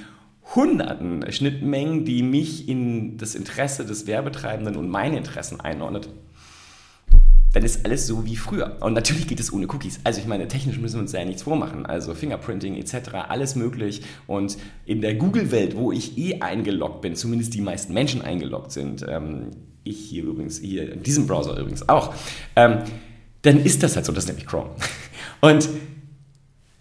hunderten 0.56 1.32
Schnittmengen, 1.32 2.06
die 2.06 2.24
mich 2.24 2.68
in 2.68 3.18
das 3.18 3.36
Interesse 3.36 3.86
des 3.86 4.08
Werbetreibenden 4.08 4.75
und 4.75 4.89
meine 4.89 5.18
Interessen 5.18 5.62
einordnet, 5.62 6.10
dann 7.54 7.63
ist 7.63 7.86
alles 7.86 8.08
so 8.08 8.25
wie 8.25 8.36
früher. 8.36 8.77
Und 8.82 8.94
natürlich 8.94 9.27
geht 9.27 9.39
es 9.39 9.51
ohne 9.51 9.68
Cookies. 9.68 10.00
Also 10.04 10.20
ich 10.20 10.27
meine, 10.27 10.48
technisch 10.48 10.77
müssen 10.77 10.96
wir 10.96 11.01
uns 11.01 11.12
ja 11.12 11.24
nichts 11.24 11.44
vormachen. 11.44 11.86
Also 11.86 12.13
Fingerprinting 12.13 12.75
etc., 12.75 13.13
alles 13.30 13.56
möglich. 13.56 14.01
Und 14.27 14.58
in 14.86 15.01
der 15.01 15.16
Google-Welt, 15.16 15.75
wo 15.75 15.92
ich 15.92 16.18
eh 16.18 16.42
eingeloggt 16.42 17.01
bin, 17.01 17.16
zumindest 17.16 17.54
die 17.54 17.62
meisten 17.62 17.94
Menschen 17.94 18.22
eingeloggt 18.22 18.72
sind, 18.72 19.06
ähm, 19.08 19.51
ich 19.84 19.98
hier 19.98 20.24
übrigens, 20.24 20.60
hier 20.60 20.92
in 20.92 21.04
diesem 21.04 21.27
Browser 21.27 21.58
übrigens 21.58 21.88
auch, 21.88 22.13
ähm, 22.56 22.80
dann 23.42 23.63
ist 23.63 23.82
das 23.84 23.96
halt 23.96 24.06
so, 24.06 24.12
das 24.12 24.25
ist 24.25 24.27
nämlich 24.27 24.46
Chrome. 24.46 24.72
Und 25.42 25.70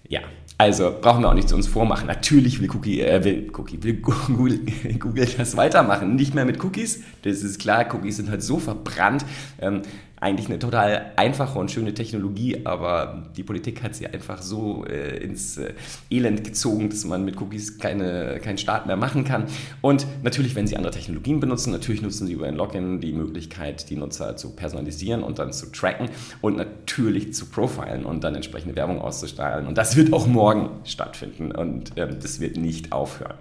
ja, 0.09 0.21
also 0.59 0.95
brauchen 1.01 1.23
wir 1.23 1.29
auch 1.29 1.35
nicht 1.35 1.49
zu 1.49 1.55
uns 1.55 1.67
vormachen. 1.67 2.07
Natürlich 2.07 2.61
will 2.61 2.71
Cookie, 2.71 3.03
äh, 3.03 3.23
will, 3.23 3.51
Cookie, 3.57 3.83
will 3.83 3.95
Google, 3.95 4.61
Google 4.99 5.27
das 5.37 5.57
weitermachen. 5.57 6.17
Nicht 6.17 6.35
mehr 6.35 6.45
mit 6.45 6.63
Cookies, 6.65 7.03
das 7.23 7.43
ist 7.43 7.61
klar. 7.61 7.87
Cookies 7.95 8.17
sind 8.17 8.31
halt 8.31 8.43
so 8.43 8.59
verbrannt. 8.59 9.25
Ähm, 9.61 9.83
eigentlich 10.21 10.49
eine 10.49 10.59
total 10.59 11.13
einfache 11.17 11.59
und 11.59 11.71
schöne 11.71 11.93
Technologie, 11.93 12.65
aber 12.65 13.25
die 13.37 13.43
Politik 13.43 13.83
hat 13.83 13.95
sie 13.95 14.07
einfach 14.07 14.41
so 14.41 14.85
äh, 14.87 15.19
ins 15.19 15.59
äh, 15.59 15.75
Elend 16.11 16.43
gezogen, 16.43 16.89
dass 16.89 17.05
man 17.05 17.25
mit 17.25 17.41
Cookies 17.41 17.79
keine, 17.79 18.41
keinen 18.43 18.57
Start 18.57 18.87
mehr 18.87 18.97
machen 18.97 19.25
kann. 19.25 19.45
Und 19.83 20.07
natürlich, 20.23 20.55
wenn 20.55 20.67
sie 20.67 20.77
andere 20.77 20.93
Technologien 20.93 21.41
benutzen, 21.41 21.71
natürlich 21.71 22.01
nutzen 22.01 22.27
sie 22.27 22.33
über 22.33 22.47
ein 22.47 22.57
Login 22.57 23.01
die 23.01 23.13
Möglichkeit, 23.13 23.91
die 23.91 23.97
Nutzer 23.97 24.37
zu 24.37 24.57
personalisieren 24.57 25.23
und 25.23 25.39
dann 25.39 25.53
zu 25.53 25.71
tracken 25.71 26.09
und 26.41 26.57
natürlich 26.57 27.35
zu 27.35 27.47
profilen 27.47 28.07
und 28.07 28.25
dann 28.25 28.35
entsprechende 28.35 28.75
Werbung 28.75 29.01
auszustrahlen. 29.01 29.67
Und 29.67 29.77
das 29.77 29.97
wird 29.97 30.15
auch 30.15 30.27
morgen 30.27 30.71
stattfinden 30.85 31.53
und 31.53 31.93
ähm, 31.97 32.17
das 32.23 32.41
wird 32.41 32.57
nicht 32.57 32.93
aufhören. 32.93 33.35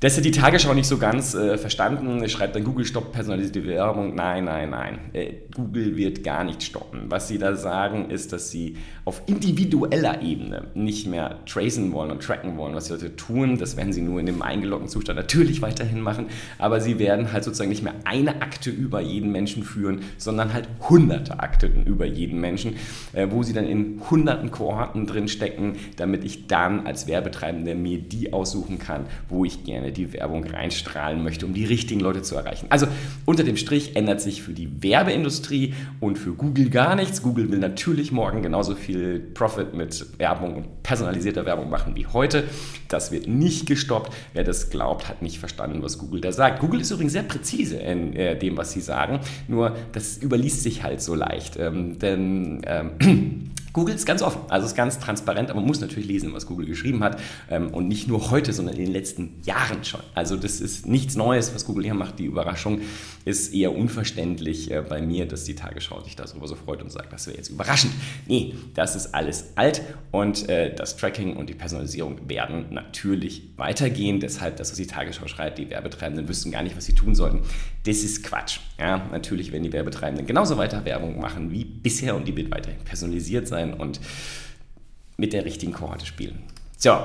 Das 0.00 0.16
hat 0.16 0.24
die 0.24 0.30
Tagesschau 0.30 0.74
nicht 0.74 0.86
so 0.86 0.96
ganz 0.96 1.34
äh, 1.34 1.58
verstanden. 1.58 2.28
Schreibt 2.28 2.54
dann 2.54 2.62
Google 2.62 2.84
stoppt 2.84 3.10
personalisierte 3.10 3.66
Werbung. 3.66 4.14
Nein, 4.14 4.44
nein, 4.44 4.70
nein. 4.70 4.98
Äh, 5.12 5.32
Google 5.52 5.96
wird 5.96 6.22
gar 6.22 6.44
nicht 6.44 6.62
stoppen. 6.62 7.06
Was 7.08 7.26
sie 7.26 7.36
da 7.36 7.56
sagen, 7.56 8.08
ist, 8.08 8.32
dass 8.32 8.52
sie 8.52 8.76
auf 9.04 9.22
individueller 9.26 10.22
Ebene 10.22 10.68
nicht 10.74 11.08
mehr 11.08 11.44
tracen 11.46 11.92
wollen 11.92 12.12
und 12.12 12.22
tracken 12.22 12.56
wollen, 12.56 12.76
was 12.76 12.86
sie 12.86 12.92
heute 12.92 13.16
tun. 13.16 13.58
Das 13.58 13.76
werden 13.76 13.92
sie 13.92 14.02
nur 14.02 14.20
in 14.20 14.26
dem 14.26 14.40
eingeloggten 14.40 14.88
Zustand 14.88 15.18
natürlich 15.18 15.62
weiterhin 15.62 16.00
machen. 16.00 16.26
Aber 16.58 16.80
sie 16.80 17.00
werden 17.00 17.32
halt 17.32 17.42
sozusagen 17.42 17.70
nicht 17.70 17.82
mehr 17.82 17.94
eine 18.04 18.40
Akte 18.40 18.70
über 18.70 19.00
jeden 19.00 19.32
Menschen 19.32 19.64
führen, 19.64 20.02
sondern 20.16 20.52
halt 20.52 20.68
hunderte 20.88 21.40
Akten 21.40 21.84
über 21.84 22.06
jeden 22.06 22.40
Menschen, 22.40 22.76
äh, 23.14 23.26
wo 23.30 23.42
sie 23.42 23.52
dann 23.52 23.66
in 23.66 24.00
hunderten 24.08 24.52
Kohorten 24.52 25.08
drin 25.08 25.26
stecken, 25.26 25.74
damit 25.96 26.22
ich 26.22 26.46
dann 26.46 26.86
als 26.86 27.08
Werbetreibender 27.08 27.74
mir 27.74 27.98
die 27.98 28.32
aussuchen 28.32 28.78
kann, 28.78 29.06
wo 29.28 29.44
ich 29.44 29.64
gerne 29.64 29.87
die 29.92 30.12
Werbung 30.12 30.44
reinstrahlen 30.44 31.22
möchte, 31.22 31.46
um 31.46 31.54
die 31.54 31.64
richtigen 31.64 32.00
Leute 32.00 32.22
zu 32.22 32.34
erreichen. 32.34 32.66
Also 32.70 32.86
unter 33.24 33.44
dem 33.44 33.56
Strich 33.56 33.96
ändert 33.96 34.20
sich 34.20 34.42
für 34.42 34.52
die 34.52 34.82
Werbeindustrie 34.82 35.74
und 36.00 36.18
für 36.18 36.32
Google 36.32 36.70
gar 36.70 36.96
nichts. 36.96 37.22
Google 37.22 37.50
will 37.50 37.58
natürlich 37.58 38.12
morgen 38.12 38.42
genauso 38.42 38.74
viel 38.74 39.20
Profit 39.20 39.74
mit 39.74 40.18
Werbung 40.18 40.56
und 40.56 40.82
personalisierter 40.82 41.46
Werbung 41.46 41.70
machen 41.70 41.96
wie 41.96 42.06
heute. 42.06 42.44
Das 42.88 43.12
wird 43.12 43.26
nicht 43.28 43.66
gestoppt. 43.66 44.12
Wer 44.32 44.44
das 44.44 44.70
glaubt, 44.70 45.08
hat 45.08 45.22
nicht 45.22 45.38
verstanden, 45.38 45.82
was 45.82 45.98
Google 45.98 46.20
da 46.20 46.32
sagt. 46.32 46.60
Google 46.60 46.80
ist 46.80 46.90
übrigens 46.90 47.12
sehr 47.12 47.22
präzise 47.22 47.76
in 47.76 48.14
äh, 48.14 48.38
dem, 48.38 48.56
was 48.56 48.72
sie 48.72 48.80
sagen, 48.80 49.20
nur 49.46 49.76
das 49.92 50.22
überliest 50.22 50.62
sich 50.62 50.82
halt 50.82 51.00
so 51.00 51.14
leicht. 51.14 51.56
Ähm, 51.58 51.98
denn 51.98 52.62
ähm, 52.66 53.50
Google 53.72 53.94
ist 53.94 54.06
ganz 54.06 54.22
offen, 54.22 54.40
also 54.48 54.66
ist 54.66 54.74
ganz 54.74 54.98
transparent, 54.98 55.50
aber 55.50 55.60
man 55.60 55.66
muss 55.66 55.80
natürlich 55.80 56.08
lesen, 56.08 56.32
was 56.32 56.46
Google 56.46 56.66
geschrieben 56.66 57.02
hat 57.04 57.20
ähm, 57.50 57.68
und 57.68 57.88
nicht 57.88 58.08
nur 58.08 58.30
heute, 58.30 58.52
sondern 58.52 58.76
in 58.76 58.86
den 58.86 58.92
letzten 58.92 59.40
Jahren 59.44 59.84
schon. 59.84 60.00
Also 60.14 60.36
das 60.36 60.60
ist 60.60 60.86
nichts 60.86 61.16
Neues, 61.16 61.54
was 61.54 61.64
Google 61.64 61.84
hier 61.84 61.94
macht. 61.94 62.18
Die 62.18 62.24
Überraschung 62.24 62.80
ist 63.24 63.52
eher 63.52 63.74
unverständlich 63.74 64.70
äh, 64.70 64.82
bei 64.82 65.02
mir, 65.02 65.26
dass 65.26 65.44
die 65.44 65.54
Tagesschau 65.54 66.00
sich 66.02 66.16
darüber 66.16 66.48
so 66.48 66.54
freut 66.54 66.82
und 66.82 66.90
sagt, 66.90 67.12
das 67.12 67.26
wäre 67.26 67.36
jetzt 67.36 67.50
überraschend. 67.50 67.92
Nee, 68.26 68.54
das 68.74 68.96
ist 68.96 69.14
alles 69.14 69.52
alt 69.56 69.82
und 70.12 70.48
äh, 70.48 70.74
das 70.74 70.96
Tracking 70.96 71.36
und 71.36 71.48
die 71.48 71.54
Personalisierung 71.54 72.28
werden 72.28 72.66
natürlich 72.70 73.50
weitergehen. 73.56 74.20
Deshalb, 74.20 74.56
das, 74.56 74.70
was 74.70 74.78
die 74.78 74.86
Tagesschau 74.86 75.26
schreibt, 75.26 75.58
die 75.58 75.68
Werbetreibenden 75.68 76.28
wüssten 76.28 76.50
gar 76.50 76.62
nicht, 76.62 76.76
was 76.76 76.86
sie 76.86 76.94
tun 76.94 77.14
sollten. 77.14 77.40
Das 77.84 77.98
ist 77.98 78.24
Quatsch. 78.24 78.60
Ja, 78.78 79.08
natürlich 79.12 79.52
werden 79.52 79.64
die 79.64 79.72
Werbetreibenden 79.72 80.26
genauso 80.26 80.56
weiter 80.56 80.84
Werbung 80.84 81.20
machen 81.20 81.50
wie 81.50 81.64
bisher 81.64 82.16
und 82.16 82.26
die 82.26 82.36
wird 82.36 82.50
weiterhin 82.50 82.80
personalisiert 82.84 83.48
sein 83.48 83.57
sein 83.58 83.74
und 83.74 84.00
mit 85.16 85.32
der 85.32 85.44
richtigen 85.44 85.72
Kohorte 85.72 86.06
spielen. 86.06 86.42
So, 86.76 86.96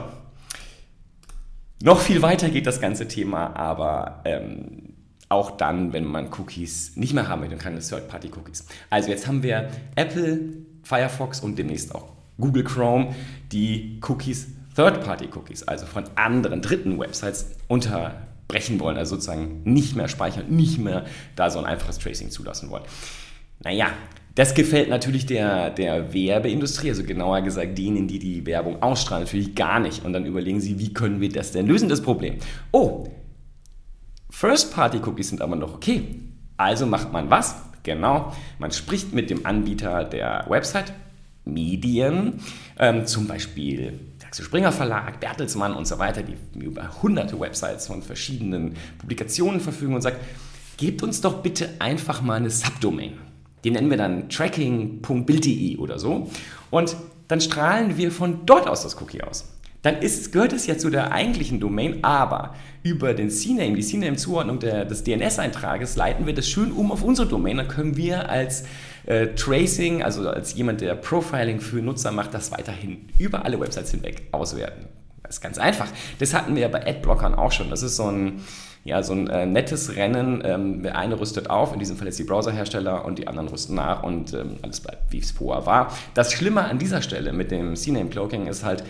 noch 1.81 1.99
viel 1.99 2.21
weiter 2.21 2.49
geht 2.49 2.67
das 2.67 2.79
ganze 2.79 3.07
Thema, 3.07 3.55
aber 3.55 4.21
ähm, 4.25 4.93
auch 5.29 5.51
dann, 5.51 5.93
wenn 5.93 6.05
man 6.05 6.31
Cookies 6.31 6.95
nicht 6.95 7.13
mehr 7.13 7.27
haben 7.27 7.41
möchte, 7.41 7.55
dann 7.55 7.63
keine 7.63 7.79
Third-Party-Cookies. 7.79 8.67
Also 8.89 9.09
jetzt 9.09 9.27
haben 9.27 9.41
wir 9.43 9.69
Apple, 9.95 10.39
Firefox 10.83 11.39
und 11.39 11.57
demnächst 11.57 11.93
auch 11.93 12.13
Google 12.39 12.63
Chrome, 12.63 13.15
die 13.51 13.99
Cookies, 14.07 14.47
Third-Party-Cookies, 14.75 15.63
also 15.63 15.85
von 15.85 16.05
anderen 16.15 16.61
dritten 16.61 16.99
Websites 16.99 17.51
unterbrechen 17.67 18.79
wollen, 18.79 18.97
also 18.97 19.15
sozusagen 19.15 19.63
nicht 19.63 19.95
mehr 19.95 20.07
speichern, 20.07 20.47
nicht 20.49 20.77
mehr 20.77 21.05
da 21.35 21.49
so 21.49 21.59
ein 21.59 21.65
einfaches 21.65 21.97
Tracing 21.97 22.29
zulassen 22.29 22.69
wollen. 22.69 22.85
Naja, 23.59 23.87
das 24.35 24.55
gefällt 24.55 24.89
natürlich 24.89 25.25
der, 25.25 25.69
der 25.69 26.13
Werbeindustrie, 26.13 26.89
also 26.89 27.03
genauer 27.03 27.41
gesagt 27.41 27.77
denen, 27.77 28.07
die 28.07 28.19
die 28.19 28.45
Werbung 28.45 28.81
ausstrahlen, 28.81 29.25
natürlich 29.25 29.53
gar 29.53 29.79
nicht. 29.79 30.03
Und 30.03 30.13
dann 30.13 30.25
überlegen 30.25 30.59
sie, 30.59 30.79
wie 30.79 30.93
können 30.93 31.21
wir 31.21 31.29
das 31.29 31.51
denn 31.51 31.67
lösen, 31.67 31.87
das 31.87 32.01
Problem. 32.01 32.37
Oh, 32.71 33.07
First-Party-Cookies 34.31 35.29
sind 35.29 35.41
aber 35.41 35.55
noch 35.55 35.75
okay. 35.75 36.19
Also 36.57 36.85
macht 36.85 37.11
man 37.11 37.29
was? 37.29 37.55
Genau, 37.83 38.33
man 38.59 38.71
spricht 38.71 39.13
mit 39.13 39.29
dem 39.29 39.45
Anbieter 39.45 40.05
der 40.05 40.45
Website, 40.47 40.93
Medien, 41.45 42.39
ähm, 42.79 43.05
zum 43.05 43.27
Beispiel 43.27 43.99
Axel 44.33 44.45
Springer 44.45 44.71
Verlag, 44.71 45.19
Bertelsmann 45.19 45.75
und 45.75 45.85
so 45.85 45.99
weiter, 45.99 46.23
die 46.23 46.35
über 46.57 47.03
hunderte 47.03 47.39
Websites 47.39 47.85
von 47.85 48.01
verschiedenen 48.01 48.73
Publikationen 48.97 49.59
verfügen 49.59 49.93
und 49.93 50.01
sagt, 50.01 50.19
gebt 50.77 51.03
uns 51.03 51.21
doch 51.21 51.43
bitte 51.43 51.69
einfach 51.77 52.23
mal 52.23 52.37
eine 52.37 52.49
Subdomain. 52.49 53.19
Die 53.63 53.71
nennen 53.71 53.89
wir 53.89 53.97
dann 53.97 54.29
tracking.bild.de 54.29 55.77
oder 55.77 55.99
so. 55.99 56.29
Und 56.69 56.95
dann 57.27 57.41
strahlen 57.41 57.97
wir 57.97 58.11
von 58.11 58.45
dort 58.45 58.67
aus 58.67 58.83
das 58.83 59.01
Cookie 59.01 59.21
aus. 59.21 59.45
Dann 59.83 59.97
ist, 59.97 60.31
gehört 60.31 60.53
es 60.53 60.65
ja 60.65 60.77
zu 60.77 60.89
der 60.89 61.11
eigentlichen 61.11 61.59
Domain, 61.59 62.03
aber 62.03 62.55
über 62.83 63.13
den 63.13 63.29
CNAME, 63.29 63.75
die 63.75 63.83
CNAME-Zuordnung 63.83 64.59
des 64.59 65.03
DNS-Eintrages, 65.03 65.97
leiten 65.97 66.25
wir 66.25 66.33
das 66.33 66.47
schön 66.47 66.71
um 66.71 66.91
auf 66.91 67.03
unsere 67.03 67.27
Domain. 67.27 67.57
Dann 67.57 67.67
können 67.67 67.97
wir 67.97 68.29
als 68.29 68.63
äh, 69.05 69.27
Tracing, 69.35 70.01
also 70.01 70.29
als 70.29 70.53
jemand, 70.55 70.79
der 70.79 70.95
Profiling 70.95 71.59
für 71.59 71.77
Nutzer 71.77 72.11
macht, 72.11 72.33
das 72.33 72.51
weiterhin 72.51 73.09
über 73.17 73.43
alle 73.43 73.59
Websites 73.59 73.91
hinweg 73.91 74.27
auswerten. 74.31 74.85
Das 75.21 75.35
ist 75.35 75.41
ganz 75.41 75.57
einfach. 75.57 75.87
Das 76.19 76.33
hatten 76.33 76.55
wir 76.55 76.61
ja 76.61 76.67
bei 76.69 76.85
Adblockern 76.87 77.35
auch 77.35 77.51
schon. 77.51 77.69
Das 77.69 77.83
ist 77.83 77.97
so 77.97 78.07
ein 78.07 78.41
ja, 78.83 79.01
so 79.01 79.13
ein 79.13 79.27
äh, 79.27 79.45
nettes 79.45 79.95
Rennen. 79.95 80.41
Ähm, 80.45 80.83
der 80.83 80.97
eine 80.97 81.19
rüstet 81.19 81.49
auf, 81.49 81.73
in 81.73 81.79
diesem 81.79 81.97
Fall 81.97 82.07
jetzt 82.07 82.19
die 82.19 82.23
Browserhersteller, 82.23 83.05
und 83.05 83.17
die 83.17 83.27
anderen 83.27 83.47
rüsten 83.47 83.75
nach 83.75 84.03
und 84.03 84.33
ähm, 84.33 84.57
alles 84.61 84.81
bleibt, 84.81 85.11
wie 85.11 85.19
es 85.19 85.31
vorher 85.31 85.65
war. 85.65 85.93
Das 86.13 86.33
Schlimme 86.33 86.65
an 86.65 86.79
dieser 86.79 87.01
Stelle 87.01 87.33
mit 87.33 87.51
dem 87.51 87.75
CNAME 87.75 88.09
Cloaking 88.09 88.47
ist 88.47 88.63
halt, 88.63 88.83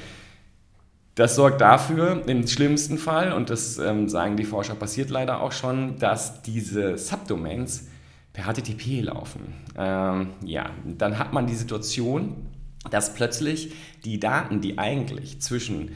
das 1.15 1.35
sorgt 1.35 1.61
dafür, 1.61 2.23
im 2.25 2.47
schlimmsten 2.47 2.97
Fall, 2.97 3.33
und 3.33 3.51
das 3.51 3.77
ähm, 3.77 4.09
sagen 4.09 4.35
die 4.35 4.45
Forscher, 4.45 4.73
passiert 4.73 5.11
leider 5.11 5.41
auch 5.41 5.51
schon, 5.51 5.99
dass 5.99 6.41
diese 6.41 6.97
Subdomains 6.97 7.87
per 8.33 8.51
HTTP 8.51 9.01
laufen. 9.01 9.53
Ähm, 9.77 10.29
ja, 10.43 10.71
dann 10.97 11.19
hat 11.19 11.31
man 11.31 11.45
die 11.45 11.53
Situation, 11.53 12.47
dass 12.89 13.13
plötzlich 13.13 13.73
die 14.05 14.19
Daten, 14.19 14.59
die 14.59 14.79
eigentlich 14.79 15.39
zwischen 15.39 15.91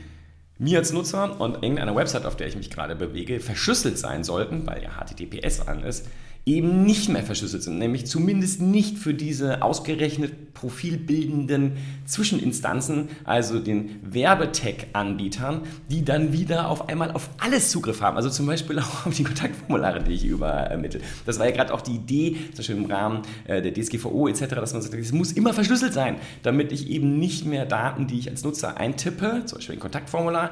mir 0.59 0.79
als 0.79 0.91
Nutzer 0.91 1.39
und 1.39 1.63
irgendeiner 1.63 1.95
Website, 1.95 2.25
auf 2.25 2.35
der 2.35 2.47
ich 2.47 2.55
mich 2.55 2.69
gerade 2.69 2.95
bewege, 2.95 3.39
verschlüsselt 3.39 3.97
sein 3.97 4.23
sollten, 4.23 4.65
weil 4.65 4.83
ja 4.83 4.89
HTTPS 4.91 5.67
an 5.67 5.83
ist, 5.83 6.07
eben 6.47 6.83
nicht 6.83 7.09
mehr 7.09 7.23
verschlüsselt 7.23 7.61
sind, 7.61 7.77
nämlich 7.77 8.05
zumindest 8.05 8.61
nicht 8.61 8.97
für 8.97 9.13
diese 9.13 9.61
ausgerechnet 9.61 10.53
profilbildenden 10.53 11.73
Zwischeninstanzen, 12.05 13.09
also 13.25 13.59
den 13.59 13.99
Werbetech-Anbietern, 14.01 15.61
die 15.89 16.05
dann 16.05 16.31
wieder 16.31 16.69
auf 16.69 16.87
einmal 16.87 17.11
auf 17.11 17.29
alles 17.37 17.69
Zugriff 17.69 18.01
haben, 18.01 18.15
also 18.15 18.29
zum 18.29 18.47
Beispiel 18.47 18.79
auch 18.79 19.05
auf 19.05 19.13
die 19.13 19.25
Kontaktformulare, 19.25 20.01
die 20.01 20.13
ich 20.13 20.25
übermittle. 20.25 21.01
Das 21.25 21.37
war 21.37 21.45
ja 21.47 21.51
gerade 21.51 21.73
auch 21.73 21.81
die 21.81 21.95
Idee, 21.95 22.37
zum 22.47 22.57
Beispiel 22.57 22.77
im 22.77 22.85
Rahmen 22.85 23.21
äh, 23.45 23.61
der 23.61 23.73
DSGVO 23.73 24.29
etc., 24.29 24.47
dass 24.55 24.73
man 24.73 24.81
sagt, 24.81 24.95
es 24.95 25.11
muss 25.11 25.33
immer 25.33 25.53
verschlüsselt 25.53 25.93
sein, 25.93 26.15
damit 26.43 26.71
ich 26.71 26.89
eben 26.89 27.19
nicht 27.19 27.45
mehr 27.45 27.65
Daten, 27.65 28.07
die 28.07 28.17
ich 28.17 28.29
als 28.29 28.43
Nutzer 28.43 28.77
eintippe, 28.77 29.43
zum 29.45 29.57
Beispiel 29.57 29.75
ein 29.75 29.81
Kontaktformular, 29.81 30.51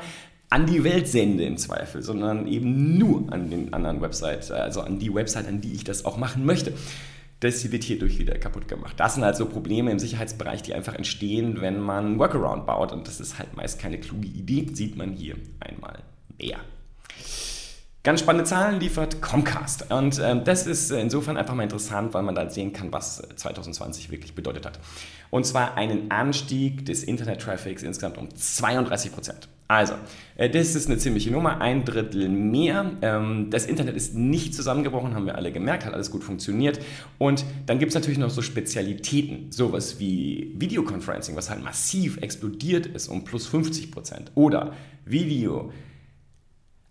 an 0.50 0.66
die 0.66 0.84
Welt 0.84 1.08
sende 1.08 1.44
im 1.44 1.58
Zweifel, 1.58 2.02
sondern 2.02 2.48
eben 2.48 2.98
nur 2.98 3.32
an 3.32 3.50
den 3.50 3.74
anderen 3.74 4.02
Websites, 4.02 4.52
also 4.52 4.82
an 4.82 5.00
die 5.00 5.14
Website, 5.14 5.48
an 5.48 5.62
die 5.62 5.74
ich 5.74 5.84
das 5.84 6.06
auch 6.06 6.18
machen 6.18 6.46
möchte. 6.46 6.74
Das 7.42 7.70
wird 7.72 7.84
hierdurch 7.84 8.18
wieder 8.18 8.38
kaputt 8.38 8.68
gemacht. 8.68 8.94
Das 8.98 9.16
sind 9.16 9.24
halt 9.24 9.36
so 9.36 9.46
Probleme 9.46 9.92
im 9.92 10.00
Sicherheitsbereich, 10.00 10.62
die 10.62 10.74
einfach 10.74 10.96
entstehen, 10.96 11.62
wenn 11.62 11.80
man 11.80 12.18
Workaround 12.18 12.66
baut. 12.66 12.94
Und 12.94 13.08
das 13.08 13.20
ist 13.20 13.38
halt 13.38 13.56
meist 13.56 13.80
keine 13.80 14.00
kluge 14.00 14.28
Idee, 14.28 14.68
sieht 14.74 14.96
man 14.96 15.12
hier 15.12 15.36
einmal 15.60 16.00
mehr. 16.40 16.60
Ganz 18.04 18.20
spannende 18.20 18.46
Zahlen 18.46 18.80
liefert 18.80 19.20
Comcast. 19.22 19.92
Und 19.92 20.22
ähm, 20.24 20.44
das 20.44 20.68
ist 20.68 20.92
insofern 20.92 21.38
einfach 21.38 21.56
mal 21.56 21.64
interessant, 21.64 22.14
weil 22.14 22.22
man 22.22 22.36
da 22.36 22.50
sehen 22.50 22.72
kann, 22.72 22.94
was 22.94 23.22
2020 23.36 24.12
wirklich 24.12 24.36
bedeutet 24.36 24.66
hat. 24.66 24.80
Und 25.32 25.46
zwar 25.46 25.76
einen 25.76 26.12
Anstieg 26.12 26.86
des 26.86 27.04
Internet-Traffics 27.04 27.82
insgesamt 27.82 28.20
um 28.20 28.34
32 28.34 29.12
Prozent. 29.12 29.50
Also, 29.68 29.96
äh, 30.36 30.50
das 30.50 30.76
ist 30.76 30.88
eine 30.88 30.98
ziemliche 30.98 31.32
Nummer, 31.32 31.60
ein 31.60 31.86
Drittel 31.86 32.30
mehr. 32.30 32.92
Ähm, 33.02 33.50
das 33.50 33.66
Internet 33.66 33.96
ist 33.96 34.14
nicht 34.14 34.54
zusammengebrochen, 34.54 35.16
haben 35.16 35.26
wir 35.26 35.36
alle 35.36 35.52
gemerkt, 35.52 35.86
hat 35.86 35.94
alles 35.94 36.12
gut 36.12 36.24
funktioniert. 36.24 36.80
Und 37.18 37.46
dann 37.66 37.80
gibt 37.80 37.90
es 37.90 37.96
natürlich 37.96 38.20
noch 38.20 38.30
so 38.30 38.44
Spezialitäten, 38.44 39.52
sowas 39.52 40.00
wie 40.00 40.54
Videoconferencing, 40.58 41.36
was 41.36 41.50
halt 41.50 41.64
massiv 41.64 42.18
explodiert 42.22 42.86
ist 42.86 43.08
um 43.08 43.24
plus 43.24 43.48
50 43.48 43.92
Prozent. 43.92 44.32
Oder 44.36 44.74
Video 45.06 45.72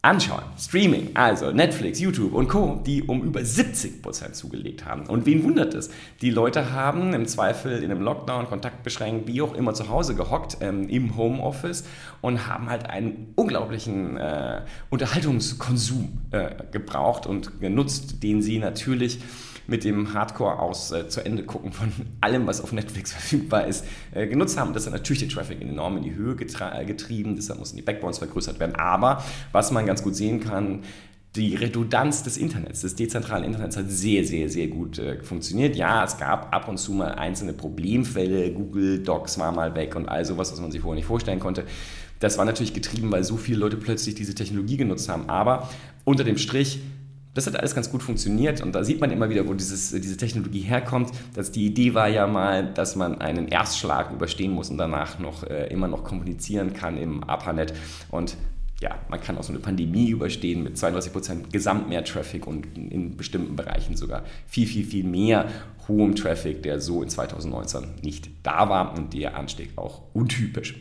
anschauen. 0.05 0.43
Streaming, 0.59 1.11
also 1.15 1.51
Netflix, 1.51 1.99
YouTube 1.99 2.35
und 2.35 2.49
Co., 2.49 2.81
die 2.85 3.03
um 3.03 3.23
über 3.23 3.41
70% 3.41 4.33
zugelegt 4.33 4.85
haben. 4.85 5.07
Und 5.07 5.25
wen 5.25 5.43
wundert 5.43 5.75
es? 5.75 5.91
Die 6.21 6.31
Leute 6.31 6.73
haben 6.73 7.15
im 7.15 7.27
Zweifel 7.27 7.83
in 7.83 7.91
einem 7.91 8.03
Lockdown, 8.03 8.47
kontaktbeschränkt, 8.47 9.27
wie 9.27 9.41
auch 9.41 9.55
immer 9.55 9.73
zu 9.73 9.89
Hause 9.89 10.15
gehockt 10.15 10.59
ähm, 10.61 10.89
im 10.89 11.17
Homeoffice 11.17 11.85
und 12.21 12.47
haben 12.47 12.69
halt 12.69 12.89
einen 12.89 13.33
unglaublichen 13.35 14.19
äh, 14.19 14.61
Unterhaltungskonsum 14.91 16.19
äh, 16.33 16.51
gebraucht 16.71 17.27
und 17.27 17.61
genutzt, 17.61 18.23
den 18.23 18.43
sie 18.43 18.59
natürlich 18.59 19.21
mit 19.66 19.85
dem 19.85 20.12
Hardcore 20.14 20.59
aus 20.59 20.92
äh, 20.92 21.09
zu 21.09 21.25
Ende 21.25 21.44
gucken 21.44 21.73
von 21.73 21.90
allem, 22.21 22.47
was 22.47 22.61
auf 22.61 22.73
Netflix 22.73 23.12
verfügbar 23.12 23.66
ist, 23.66 23.85
äh, 24.12 24.26
genutzt 24.26 24.59
haben. 24.59 24.73
Das 24.73 24.87
hat 24.87 24.92
natürlich 24.92 25.21
den 25.21 25.28
Traffic 25.28 25.61
enorm 25.61 25.97
in 25.97 26.02
die 26.02 26.14
Höhe 26.14 26.35
äh, 26.35 26.85
getrieben, 26.85 27.37
deshalb 27.37 27.59
mussten 27.59 27.76
die 27.76 27.83
Backbones 27.83 28.18
vergrößert 28.18 28.61
werden. 28.61 28.75
Aber 28.76 29.25
was 29.52 29.71
man 29.71 29.87
ganz 29.87 30.02
gut 30.02 30.16
sehen 30.16 30.40
kann, 30.40 30.83
die 31.37 31.56
Redundanz 31.56 32.23
des 32.23 32.37
Internets, 32.37 32.83
des 32.83 32.94
dezentralen 32.94 33.44
Internets 33.44 33.76
hat 33.76 33.90
sehr, 33.90 34.25
sehr, 34.25 34.49
sehr 34.49 34.68
gut 34.68 34.99
äh, 34.99 35.21
funktioniert. 35.23 35.75
Ja, 35.75 36.04
es 36.04 36.16
gab 36.16 36.54
ab 36.54 36.68
und 36.68 36.78
zu 36.78 36.92
mal 36.92 37.12
einzelne 37.12 37.52
Problemfälle, 37.52 38.52
Google 38.52 39.00
Docs 39.00 39.38
war 39.38 39.50
mal 39.50 39.75
weg 39.75 39.97
und 39.97 40.09
all 40.09 40.25
sowas, 40.25 40.52
was 40.52 40.61
man 40.61 40.71
sich 40.71 40.80
vorher 40.80 40.97
nicht 40.97 41.06
vorstellen 41.06 41.40
konnte. 41.40 41.64
Das 42.21 42.38
war 42.38 42.44
natürlich 42.44 42.73
getrieben, 42.73 43.11
weil 43.11 43.25
so 43.25 43.37
viele 43.37 43.59
Leute 43.59 43.76
plötzlich 43.76 44.14
diese 44.14 44.35
Technologie 44.35 44.76
genutzt 44.76 45.09
haben. 45.09 45.28
Aber 45.28 45.68
unter 46.04 46.23
dem 46.23 46.38
Strich 46.38 46.80
das 47.35 47.47
hat 47.47 47.57
alles 47.57 47.75
ganz 47.75 47.91
gut 47.91 48.03
funktioniert 48.03 48.62
und 48.62 48.75
da 48.75 48.85
sieht 48.85 49.00
man 49.00 49.11
immer 49.11 49.29
wieder, 49.29 49.47
wo 49.47 49.55
dieses, 49.55 49.91
diese 49.91 50.17
Technologie 50.17 50.61
herkommt. 50.61 51.11
Dass 51.35 51.50
die 51.50 51.67
Idee 51.67 51.95
war 51.95 52.09
ja 52.09 52.26
mal, 52.26 52.73
dass 52.73 52.97
man 52.97 53.21
einen 53.21 53.49
Erstschlag 53.49 54.12
überstehen 54.12 54.53
muss 54.53 54.71
und 54.71 54.79
danach 54.79 55.19
noch 55.19 55.43
äh, 55.45 55.67
immer 55.67 55.88
noch 55.88 56.05
kommunizieren 56.05 56.73
kann 56.73 56.97
im 56.97 57.29
ARPANET. 57.29 57.75
Und 58.11 58.37
ja, 58.81 58.99
man 59.09 59.21
kann 59.21 59.37
auch 59.37 59.43
so 59.43 59.53
eine 59.53 59.61
Pandemie 59.61 60.11
überstehen 60.11 60.62
mit 60.62 60.76
32% 60.76 61.50
Gesamtmehr-Traffic 61.50 62.47
und 62.47 62.76
in 62.76 63.17
bestimmten 63.17 63.57
Bereichen 63.57 63.97
sogar 63.97 64.25
viel, 64.47 64.67
viel, 64.67 64.85
viel 64.85 65.05
mehr 65.05 65.49
hohem 65.88 66.14
Traffic, 66.14 66.62
der 66.62 66.81
so 66.81 67.03
in 67.03 67.09
2019 67.09 67.85
nicht 68.03 68.31
da 68.43 68.69
war 68.69 68.97
und 68.97 69.12
der 69.14 69.37
Anstieg 69.37 69.71
auch 69.76 70.03
untypisch 70.12 70.75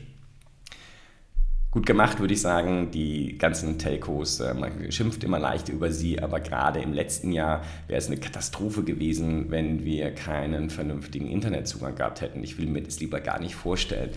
gut 1.73 1.87
gemacht, 1.87 2.19
würde 2.19 2.35
ich 2.35 2.41
sagen. 2.41 2.91
Die 2.91 3.35
ganzen 3.39 3.79
Telcos, 3.79 4.39
äh, 4.39 4.53
man 4.53 4.91
schimpft 4.91 5.23
immer 5.23 5.39
leicht 5.39 5.69
über 5.69 5.91
sie, 5.91 6.21
aber 6.21 6.39
gerade 6.39 6.79
im 6.79 6.93
letzten 6.93 7.31
Jahr 7.31 7.63
wäre 7.87 7.97
es 7.97 8.07
eine 8.07 8.17
Katastrophe 8.17 8.83
gewesen, 8.83 9.49
wenn 9.49 9.83
wir 9.83 10.13
keinen 10.13 10.69
vernünftigen 10.69 11.27
Internetzugang 11.27 11.95
gehabt 11.95 12.21
hätten. 12.21 12.43
Ich 12.43 12.59
will 12.59 12.67
mir 12.67 12.83
das 12.83 12.99
lieber 12.99 13.19
gar 13.21 13.39
nicht 13.39 13.55
vorstellen. 13.55 14.11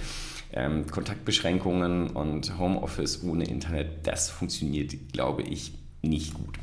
Ähm, 0.52 0.86
Kontaktbeschränkungen 0.86 2.10
und 2.10 2.58
Homeoffice 2.58 3.24
ohne 3.24 3.44
Internet, 3.44 4.06
das 4.06 4.28
funktioniert, 4.28 4.92
glaube 5.12 5.42
ich, 5.42 5.72
nicht 6.02 6.34
gut. 6.34 6.58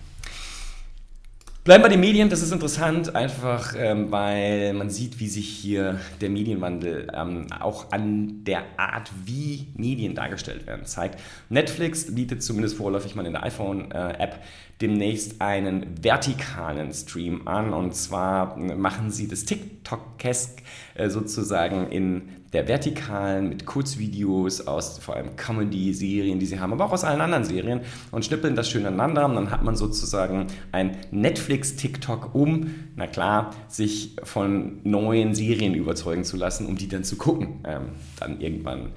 Bleiben 1.64 1.82
bei 1.82 1.88
den 1.88 2.02
Medien, 2.02 2.28
das 2.28 2.42
ist 2.42 2.52
interessant, 2.52 3.16
einfach 3.16 3.74
ähm, 3.78 4.12
weil 4.12 4.74
man 4.74 4.90
sieht, 4.90 5.22
wie 5.22 5.30
sich 5.30 5.48
hier 5.48 5.98
der 6.20 6.30
Medienwandel 6.30 7.08
ähm, 7.16 7.48
auch 7.58 7.90
an 7.94 8.44
der 8.44 8.64
Art, 8.76 9.10
wie 9.24 9.68
Medien 9.74 10.14
dargestellt 10.14 10.68
werden, 10.68 10.86
zeigt. 10.86 11.22
Netflix 11.48 12.14
bietet 12.14 12.44
zumindest 12.44 12.76
vorläufig 12.76 13.16
mal 13.16 13.26
in 13.26 13.32
der 13.32 13.44
iPhone-App 13.44 14.44
demnächst 14.82 15.40
einen 15.40 16.04
vertikalen 16.04 16.92
Stream 16.92 17.48
an 17.48 17.72
und 17.74 17.96
zwar 17.96 18.58
machen 18.58 19.10
sie 19.10 19.30
das 19.30 19.46
TikTok-Kesk 19.46 20.62
äh, 20.93 20.93
sozusagen 21.10 21.88
in 21.92 22.30
der 22.54 22.68
Vertikalen 22.68 23.50
mit 23.50 23.66
Kurzvideos 23.66 24.68
aus 24.68 25.00
vor 25.00 25.16
allem 25.16 25.36
Comedy-Serien, 25.36 26.40
die 26.40 26.46
sie 26.46 26.60
haben, 26.60 26.72
aber 26.72 26.86
auch 26.86 26.92
aus 26.92 27.04
allen 27.04 27.20
anderen 27.20 27.44
Serien 27.44 27.82
und 28.12 28.26
schnippeln 28.26 28.56
das 28.56 28.70
schön 28.70 28.86
aneinander 28.86 29.26
und 29.26 29.36
dann 29.36 29.52
hat 29.52 29.64
man 29.64 29.76
sozusagen 29.76 30.48
ein 30.72 30.98
Netflix-TikTok, 31.12 32.36
um, 32.36 32.76
na 32.96 33.08
klar, 33.08 33.56
sich 33.68 34.16
von 34.24 34.82
neuen 34.84 35.34
Serien 35.34 35.74
überzeugen 35.74 36.24
zu 36.24 36.38
lassen, 36.38 36.68
um 36.68 36.78
die 36.78 36.88
dann 36.88 37.04
zu 37.04 37.16
gucken. 37.16 37.62
Ähm, 37.66 37.90
dann 38.20 38.40
irgendwann 38.40 38.92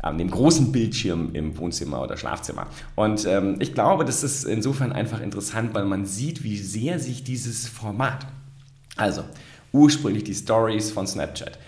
an 0.00 0.18
dem 0.18 0.30
großen 0.30 0.70
Bildschirm 0.70 1.30
im 1.32 1.56
Wohnzimmer 1.58 2.02
oder 2.02 2.16
Schlafzimmer. 2.16 2.66
Und 2.94 3.26
ähm, 3.26 3.56
ich 3.58 3.74
glaube, 3.74 4.04
das 4.04 4.22
ist 4.22 4.44
insofern 4.44 4.92
einfach 4.92 5.20
interessant, 5.20 5.74
weil 5.74 5.86
man 5.86 6.06
sieht, 6.06 6.44
wie 6.44 6.56
sehr 6.56 6.98
sich 6.98 7.24
dieses 7.24 7.68
Format, 7.68 8.26
also 8.96 9.24
ursprünglich 9.72 10.24
die 10.24 10.34
Stories 10.34 10.90
von 10.90 11.06
Snapchat, 11.06 11.58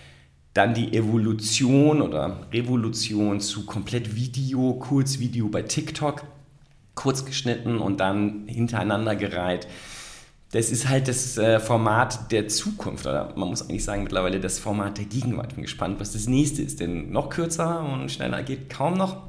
dann 0.54 0.74
die 0.74 0.92
Evolution 0.92 2.02
oder 2.02 2.46
Revolution 2.52 3.40
zu 3.40 3.66
komplett 3.66 4.16
Video, 4.16 4.74
Kurzvideo 4.74 5.48
bei 5.48 5.62
TikTok, 5.62 6.24
kurz 6.94 7.24
geschnitten 7.24 7.78
und 7.78 8.00
dann 8.00 8.46
hintereinander 8.46 9.16
gereiht. 9.16 9.68
Das 10.52 10.72
ist 10.72 10.88
halt 10.88 11.06
das 11.06 11.38
äh, 11.38 11.60
Format 11.60 12.32
der 12.32 12.48
Zukunft, 12.48 13.06
oder 13.06 13.32
man 13.36 13.48
muss 13.48 13.62
eigentlich 13.62 13.84
sagen 13.84 14.02
mittlerweile 14.02 14.40
das 14.40 14.58
Format 14.58 14.98
der 14.98 15.04
Gegenwart. 15.04 15.52
Ich 15.52 15.54
bin 15.54 15.62
gespannt, 15.62 16.00
was 16.00 16.12
das 16.12 16.26
nächste 16.26 16.62
ist, 16.62 16.80
denn 16.80 17.12
noch 17.12 17.28
kürzer 17.28 17.84
und 17.84 18.10
schneller 18.10 18.42
geht 18.42 18.68
kaum 18.68 18.94
noch. 18.94 19.28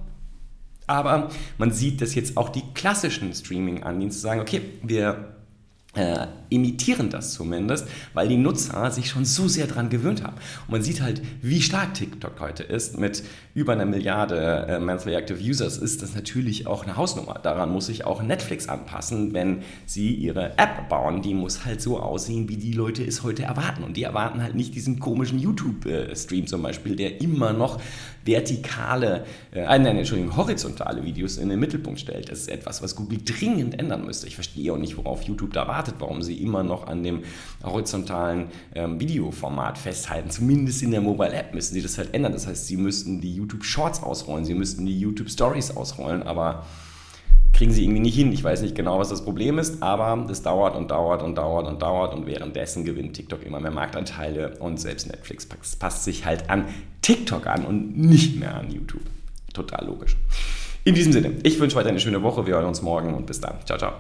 Aber 0.88 1.30
man 1.60 1.72
sieht, 1.72 2.02
dass 2.02 2.16
jetzt 2.16 2.38
auch 2.38 2.50
die 2.50 2.64
klassischen 2.74 3.34
Streaming-Anbieter 3.34 4.14
sagen, 4.14 4.42
okay, 4.42 4.62
wir 4.82 5.36
äh, 5.94 6.28
imitieren 6.50 7.10
das 7.10 7.34
zumindest, 7.34 7.86
weil 8.14 8.30
die 8.30 8.38
Nutzer 8.38 8.92
sich 8.92 9.10
schon 9.10 9.26
so 9.26 9.48
sehr 9.48 9.68
daran 9.68 9.90
gewöhnt 9.90 10.24
haben. 10.24 10.38
Und 10.68 10.72
man 10.72 10.82
sieht 10.82 11.02
halt, 11.02 11.22
wie 11.42 11.62
stark 11.62 11.94
TikTok 11.96 12.40
heute 12.40 12.64
ist. 12.64 12.98
Mit 12.98 13.24
über 13.54 13.74
einer 13.74 13.86
Milliarde 13.86 14.68
äh, 14.70 14.80
Monthly 14.80 15.16
Active 15.16 15.40
Users 15.40 15.78
ist 15.78 16.02
das 16.02 16.16
natürlich 16.16 16.66
auch 16.66 16.84
eine 16.84 16.96
Hausnummer. 16.96 17.40
Daran 17.44 17.72
muss 17.72 17.88
sich 17.88 18.06
auch 18.06 18.24
Netflix 18.24 18.70
anpassen, 18.70 19.34
wenn 19.34 19.64
sie 19.86 20.14
ihre 20.14 20.58
App 20.58 20.88
bauen. 20.88 21.22
Die 21.22 21.34
muss 21.34 21.66
halt 21.66 21.82
so 21.82 22.00
aussehen, 22.00 22.48
wie 22.48 22.58
die 22.58 22.74
Leute 22.74 23.04
es 23.04 23.24
heute 23.24 23.44
erwarten. 23.44 23.84
Und 23.84 23.98
die 23.98 24.04
erwarten 24.04 24.42
halt 24.42 24.56
nicht 24.56 24.74
diesen 24.76 25.00
komischen 25.00 25.40
YouTube-Stream 25.40 26.48
zum 26.48 26.62
Beispiel, 26.64 26.96
der 26.96 27.20
immer 27.20 27.52
noch 27.52 27.82
vertikale, 28.24 29.26
äh, 29.52 29.64
nein, 29.64 29.98
Entschuldigung, 29.98 30.36
horizontale 30.36 31.04
Videos 31.04 31.38
in 31.38 31.50
den 31.50 31.60
Mittelpunkt 31.60 32.00
stellt. 32.00 32.30
Das 32.30 32.40
ist 32.40 32.50
etwas, 32.50 32.82
was 32.82 32.96
Google 32.96 33.20
dringend 33.24 33.80
ändern 33.80 34.06
müsste. 34.06 34.28
Ich 34.28 34.36
verstehe 34.36 34.72
auch 34.74 34.78
nicht, 34.78 34.98
worauf 34.98 35.24
YouTube 35.24 35.54
da 35.54 35.68
wartet, 35.68 35.96
warum 36.00 36.22
sie 36.22 36.36
immer 36.36 36.64
noch 36.64 36.88
an 36.88 37.04
dem 37.04 37.24
horizontalen 37.64 38.48
ähm, 38.76 39.00
Videoformat 39.00 39.78
festhalten. 39.78 40.30
Zumindest 40.30 40.84
in 40.84 40.92
der 40.92 41.02
Mobile 41.02 41.34
App 41.34 41.54
müssen 41.54 41.74
sie 41.74 41.82
das 41.82 41.98
halt 41.98 42.14
ändern. 42.14 42.34
Das 42.34 42.48
heißt, 42.48 42.68
sie 42.68 42.78
müssten 42.78 43.22
die 43.22 43.36
YouTube 43.36 43.64
Shorts 43.64 44.04
ausrollen, 44.04 44.46
sie 44.46 44.54
müssten 44.54 44.86
die 44.86 45.00
YouTube 45.00 45.30
Stories 45.30 45.76
ausrollen, 45.76 46.24
aber 46.24 46.66
kriegen 47.62 47.74
sie 47.74 47.84
irgendwie 47.84 48.00
nicht 48.00 48.16
hin. 48.16 48.32
Ich 48.32 48.44
weiß 48.44 48.64
nicht 48.64 48.74
genau, 48.74 48.98
was 48.98 49.10
das 49.10 49.24
Problem 49.24 49.60
ist, 49.60 49.84
aber 49.84 50.26
es 50.32 50.42
dauert 50.42 50.76
und 50.76 50.90
dauert 50.90 51.22
und 51.22 51.38
dauert 51.38 51.68
und 51.68 51.80
dauert 51.80 52.12
und 52.12 52.26
währenddessen 52.26 52.86
gewinnt 52.86 53.14
TikTok 53.14 53.46
immer 53.46 53.60
mehr 53.60 53.70
Marktanteile 53.70 54.58
und 54.58 54.80
selbst 54.80 55.06
Netflix 55.06 55.46
passt 55.46 56.04
sich 56.04 56.26
halt 56.26 56.50
an 56.50 56.66
TikTok 57.04 57.46
an 57.46 57.64
und 57.64 57.96
nicht 57.96 58.40
mehr 58.40 58.56
an 58.56 58.72
YouTube. 58.72 59.04
Total 59.54 59.86
logisch. 59.86 60.18
In 60.86 60.96
diesem 60.96 61.14
Sinne, 61.14 61.34
ich 61.44 61.60
wünsche 61.60 61.76
weiter 61.76 61.90
eine 61.90 62.00
schöne 62.00 62.24
Woche. 62.24 62.48
Wir 62.48 62.56
hören 62.56 62.66
uns 62.66 62.82
morgen 62.82 63.14
und 63.14 63.28
bis 63.28 63.40
dann. 63.42 63.60
Ciao, 63.64 63.78
ciao. 63.78 63.92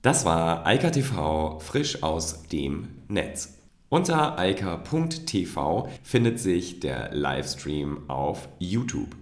Das 0.00 0.24
war 0.24 0.66
Eika 0.66 0.88
TV 0.88 1.58
frisch 1.58 2.02
aus 2.02 2.44
dem 2.44 2.88
Netz. 3.08 3.58
Unter 3.90 4.38
eika.tv 4.38 5.90
findet 6.02 6.40
sich 6.40 6.80
der 6.80 7.10
Livestream 7.12 8.08
auf 8.08 8.48
YouTube. 8.58 9.21